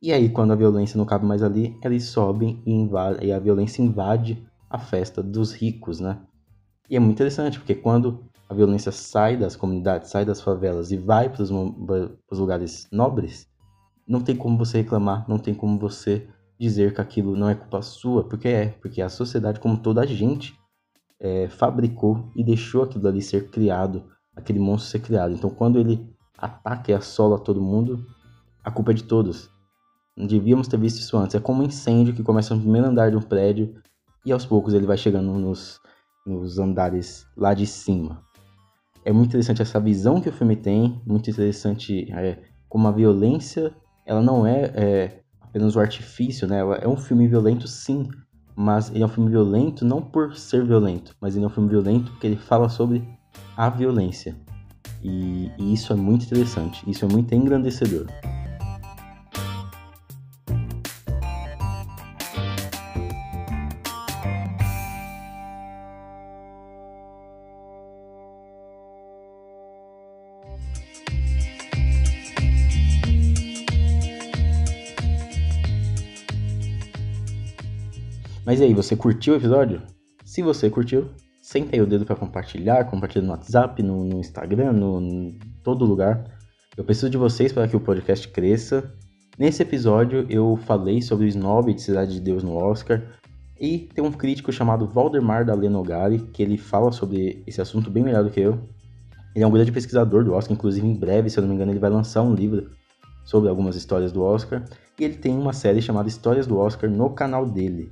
e 0.03 0.13
aí, 0.15 0.31
quando 0.31 0.53
a 0.53 0.57
violência 0.57 0.97
não 0.97 1.05
cabe 1.05 1.27
mais 1.27 1.43
ali, 1.43 1.79
eles 1.85 2.05
sobem 2.05 2.63
e, 2.65 2.89
e 3.23 3.31
a 3.31 3.39
violência 3.39 3.83
invade 3.83 4.43
a 4.71 4.79
festa 4.79 5.23
dos 5.23 5.53
ricos, 5.53 6.01
né? 6.01 6.19
E 6.89 6.97
é 6.97 6.99
muito 6.99 7.17
interessante, 7.17 7.59
porque 7.59 7.75
quando 7.75 8.25
a 8.49 8.55
violência 8.55 8.91
sai 8.91 9.37
das 9.37 9.57
comunidades, 9.57 10.09
sai 10.09 10.25
das 10.25 10.41
favelas 10.41 10.91
e 10.91 10.97
vai 10.97 11.29
para 11.29 11.43
os 11.43 12.39
lugares 12.39 12.89
nobres, 12.91 13.47
não 14.09 14.23
tem 14.23 14.35
como 14.35 14.57
você 14.57 14.79
reclamar, 14.79 15.29
não 15.29 15.39
tem 15.39 15.53
como 15.53 15.79
você 15.79 16.27
dizer 16.61 16.93
que 16.93 17.01
aquilo 17.01 17.35
não 17.35 17.49
é 17.49 17.55
culpa 17.55 17.81
sua, 17.81 18.23
porque 18.23 18.49
é, 18.49 18.69
porque 18.69 19.01
a 19.01 19.09
sociedade, 19.09 19.59
como 19.59 19.79
toda 19.79 20.03
a 20.03 20.07
gente, 20.07 20.55
é, 21.19 21.49
fabricou 21.49 22.31
e 22.37 22.45
deixou 22.45 22.83
aquilo 22.83 23.09
ali 23.09 23.23
ser 23.23 23.49
criado, 23.49 24.05
aquele 24.37 24.59
monstro 24.59 24.91
ser 24.91 25.01
criado. 25.01 25.33
Então, 25.33 25.49
quando 25.49 25.79
ele 25.79 26.07
ataca 26.37 26.91
e 26.91 26.95
assola 26.95 27.39
todo 27.39 27.63
mundo, 27.63 28.05
a 28.63 28.71
culpa 28.71 28.91
é 28.91 28.95
de 28.95 29.05
todos. 29.05 29.51
Devíamos 30.15 30.69
ter 30.69 30.79
visto 30.79 30.99
isso 30.99 31.17
antes. 31.17 31.35
É 31.35 31.41
como 31.41 31.63
um 31.63 31.67
incêndio 31.67 32.13
que 32.15 32.23
começa 32.23 32.55
no 32.55 32.61
primeiro 32.61 32.89
andar 32.89 33.11
de 33.11 33.17
um 33.17 33.23
prédio 33.23 33.75
e 34.27 34.31
aos 34.31 34.45
poucos 34.45 34.75
ele 34.75 34.87
vai 34.87 34.99
chegando 34.99 35.33
nos, 35.33 35.81
nos 36.27 36.59
andares 36.59 37.27
lá 37.35 37.55
de 37.55 37.67
cima. 37.67 38.23
É 39.03 39.13
muito 39.13 39.31
interessante 39.31 39.63
essa 39.63 39.81
visão 39.81 40.21
que 40.21 40.29
o 40.29 40.33
filme 40.33 40.57
tem, 40.57 41.01
muito 41.07 41.31
interessante 41.31 42.13
é, 42.13 42.39
como 42.69 42.87
a 42.87 42.93
violência 42.93 43.75
ela 44.05 44.21
não 44.21 44.47
é, 44.47 44.65
é 44.75 45.20
apenas 45.51 45.77
o 45.77 45.81
artifício, 45.81 46.49
né? 46.49 46.61
É 46.81 46.89
um 46.89 46.97
filme 46.97 47.29
violento, 47.29 47.69
sim, 47.69 48.09
mas 48.57 48.91
ele 48.91 49.03
é 49.03 49.07
um 49.07 49.09
filme 49.09 49.31
violento 49.31 49.85
não 49.85 50.01
por 50.01 50.35
ser 50.35 50.65
violento, 50.65 51.15
mas 51.21 51.37
ele 51.37 51.45
é 51.45 51.49
um 51.49 51.51
filme 51.51 51.69
violento 51.69 52.13
porque 52.13 52.27
ele 52.27 52.37
fala 52.37 52.69
sobre 52.69 53.07
a 53.57 53.69
violência. 53.69 54.37
E, 55.03 55.51
e 55.59 55.75
isso 55.75 55.93
é 55.93 55.97
muito 55.97 56.25
interessante, 56.25 56.89
isso 56.89 57.05
é 57.05 57.09
muito 57.09 57.35
engrandecedor. 57.35 58.07
Mas 78.61 78.67
e 78.67 78.73
aí, 78.73 78.75
você 78.75 78.95
curtiu 78.95 79.33
o 79.33 79.37
episódio? 79.39 79.81
Se 80.23 80.43
você 80.43 80.69
curtiu, 80.69 81.09
senta 81.41 81.75
aí 81.75 81.81
o 81.81 81.87
dedo 81.87 82.05
para 82.05 82.15
compartilhar, 82.15 82.85
compartilha 82.85 83.25
no 83.25 83.31
WhatsApp, 83.31 83.83
no, 83.83 84.05
no 84.05 84.21
Instagram, 84.21 84.75
no, 84.75 85.01
em 85.01 85.39
todo 85.65 85.87
lugar. 85.87 86.31
Eu 86.77 86.85
preciso 86.85 87.09
de 87.09 87.17
vocês 87.17 87.55
para 87.55 87.67
que 87.67 87.75
o 87.75 87.81
podcast 87.81 88.29
cresça. 88.29 88.93
Nesse 89.39 89.63
episódio 89.63 90.27
eu 90.29 90.59
falei 90.67 91.01
sobre 91.01 91.25
o 91.25 91.29
snob 91.29 91.73
de 91.73 91.81
Cidade 91.81 92.13
de 92.13 92.21
Deus 92.21 92.43
no 92.43 92.55
Oscar 92.55 93.03
e 93.59 93.89
tem 93.95 94.05
um 94.05 94.13
crítico 94.13 94.53
chamado 94.53 94.87
Valdemar 94.87 95.43
da 95.47 95.55
Lenogari 95.55 96.19
que 96.19 96.43
ele 96.43 96.59
fala 96.59 96.93
sobre 96.93 97.43
esse 97.47 97.63
assunto 97.63 97.91
bem 97.91 98.05
melhor 98.05 98.25
do 98.25 98.31
que 98.31 98.41
eu. 98.41 98.59
Ele 99.35 99.43
é 99.43 99.47
um 99.47 99.53
grande 99.53 99.73
pesquisador 99.73 100.23
do 100.23 100.35
Oscar, 100.35 100.53
inclusive 100.53 100.87
em 100.87 100.95
breve, 100.95 101.31
se 101.31 101.39
eu 101.39 101.41
não 101.41 101.49
me 101.49 101.55
engano, 101.55 101.73
ele 101.73 101.81
vai 101.81 101.89
lançar 101.89 102.21
um 102.21 102.35
livro 102.35 102.71
sobre 103.25 103.49
algumas 103.49 103.75
histórias 103.75 104.13
do 104.13 104.23
Oscar. 104.23 104.63
E 104.99 105.05
ele 105.05 105.15
tem 105.15 105.35
uma 105.35 105.55
série 105.55 105.81
chamada 105.81 106.11
Histórias 106.11 106.47
do 106.47 106.59
Oscar 106.59 106.91
no 106.91 107.09
canal 107.09 107.47
dele. 107.47 107.91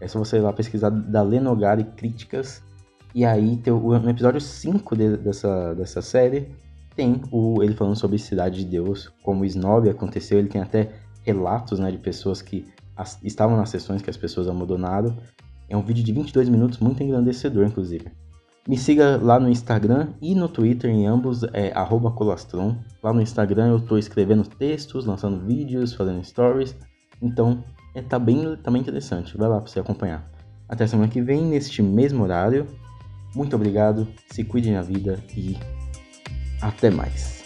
É 0.00 0.08
só 0.08 0.18
você 0.18 0.38
ir 0.38 0.40
lá 0.40 0.52
pesquisar 0.52 0.90
da 0.90 1.22
Lenogari 1.22 1.84
Críticas. 1.84 2.62
E 3.14 3.24
aí, 3.24 3.60
no 3.66 4.10
episódio 4.10 4.40
5 4.40 4.96
de, 4.96 5.16
dessa, 5.18 5.74
dessa 5.74 6.00
série, 6.00 6.48
tem 6.96 7.20
o, 7.30 7.62
ele 7.62 7.74
falando 7.74 7.96
sobre 7.96 8.18
Cidade 8.18 8.64
de 8.64 8.70
Deus, 8.70 9.12
como 9.22 9.42
o 9.42 9.44
Snob 9.44 9.88
aconteceu. 9.88 10.38
Ele 10.38 10.48
tem 10.48 10.60
até 10.60 10.92
relatos 11.22 11.78
né, 11.78 11.90
de 11.90 11.98
pessoas 11.98 12.40
que 12.40 12.66
as, 12.96 13.18
estavam 13.22 13.56
nas 13.56 13.68
sessões 13.68 14.02
que 14.02 14.10
as 14.10 14.16
pessoas 14.16 14.48
abandonaram. 14.48 15.16
É 15.68 15.76
um 15.76 15.82
vídeo 15.82 16.02
de 16.02 16.12
22 16.12 16.48
minutos, 16.48 16.78
muito 16.78 17.02
engrandecedor, 17.02 17.66
inclusive. 17.66 18.06
Me 18.68 18.76
siga 18.76 19.16
lá 19.16 19.40
no 19.40 19.48
Instagram 19.48 20.08
e 20.20 20.34
no 20.34 20.48
Twitter, 20.48 20.90
em 20.90 21.06
ambos 21.06 21.42
é 21.52 21.72
colastron. 22.14 22.76
Lá 23.02 23.12
no 23.12 23.22
Instagram 23.22 23.68
eu 23.68 23.76
estou 23.78 23.98
escrevendo 23.98 24.44
textos, 24.48 25.06
lançando 25.06 25.44
vídeos, 25.44 25.94
fazendo 25.94 26.22
stories. 26.22 26.76
Então, 27.22 27.64
é, 27.94 28.02
tá, 28.02 28.18
bem, 28.18 28.56
tá 28.56 28.70
bem 28.70 28.80
interessante. 28.80 29.36
Vai 29.36 29.48
lá 29.48 29.60
para 29.60 29.70
você 29.70 29.80
acompanhar. 29.80 30.28
Até 30.68 30.86
semana 30.86 31.08
que 31.08 31.20
vem, 31.20 31.42
neste 31.42 31.82
mesmo 31.82 32.22
horário. 32.22 32.66
Muito 33.34 33.54
obrigado, 33.54 34.08
se 34.30 34.44
cuide 34.44 34.70
na 34.70 34.82
vida 34.82 35.22
e 35.36 35.56
até 36.60 36.90
mais. 36.90 37.39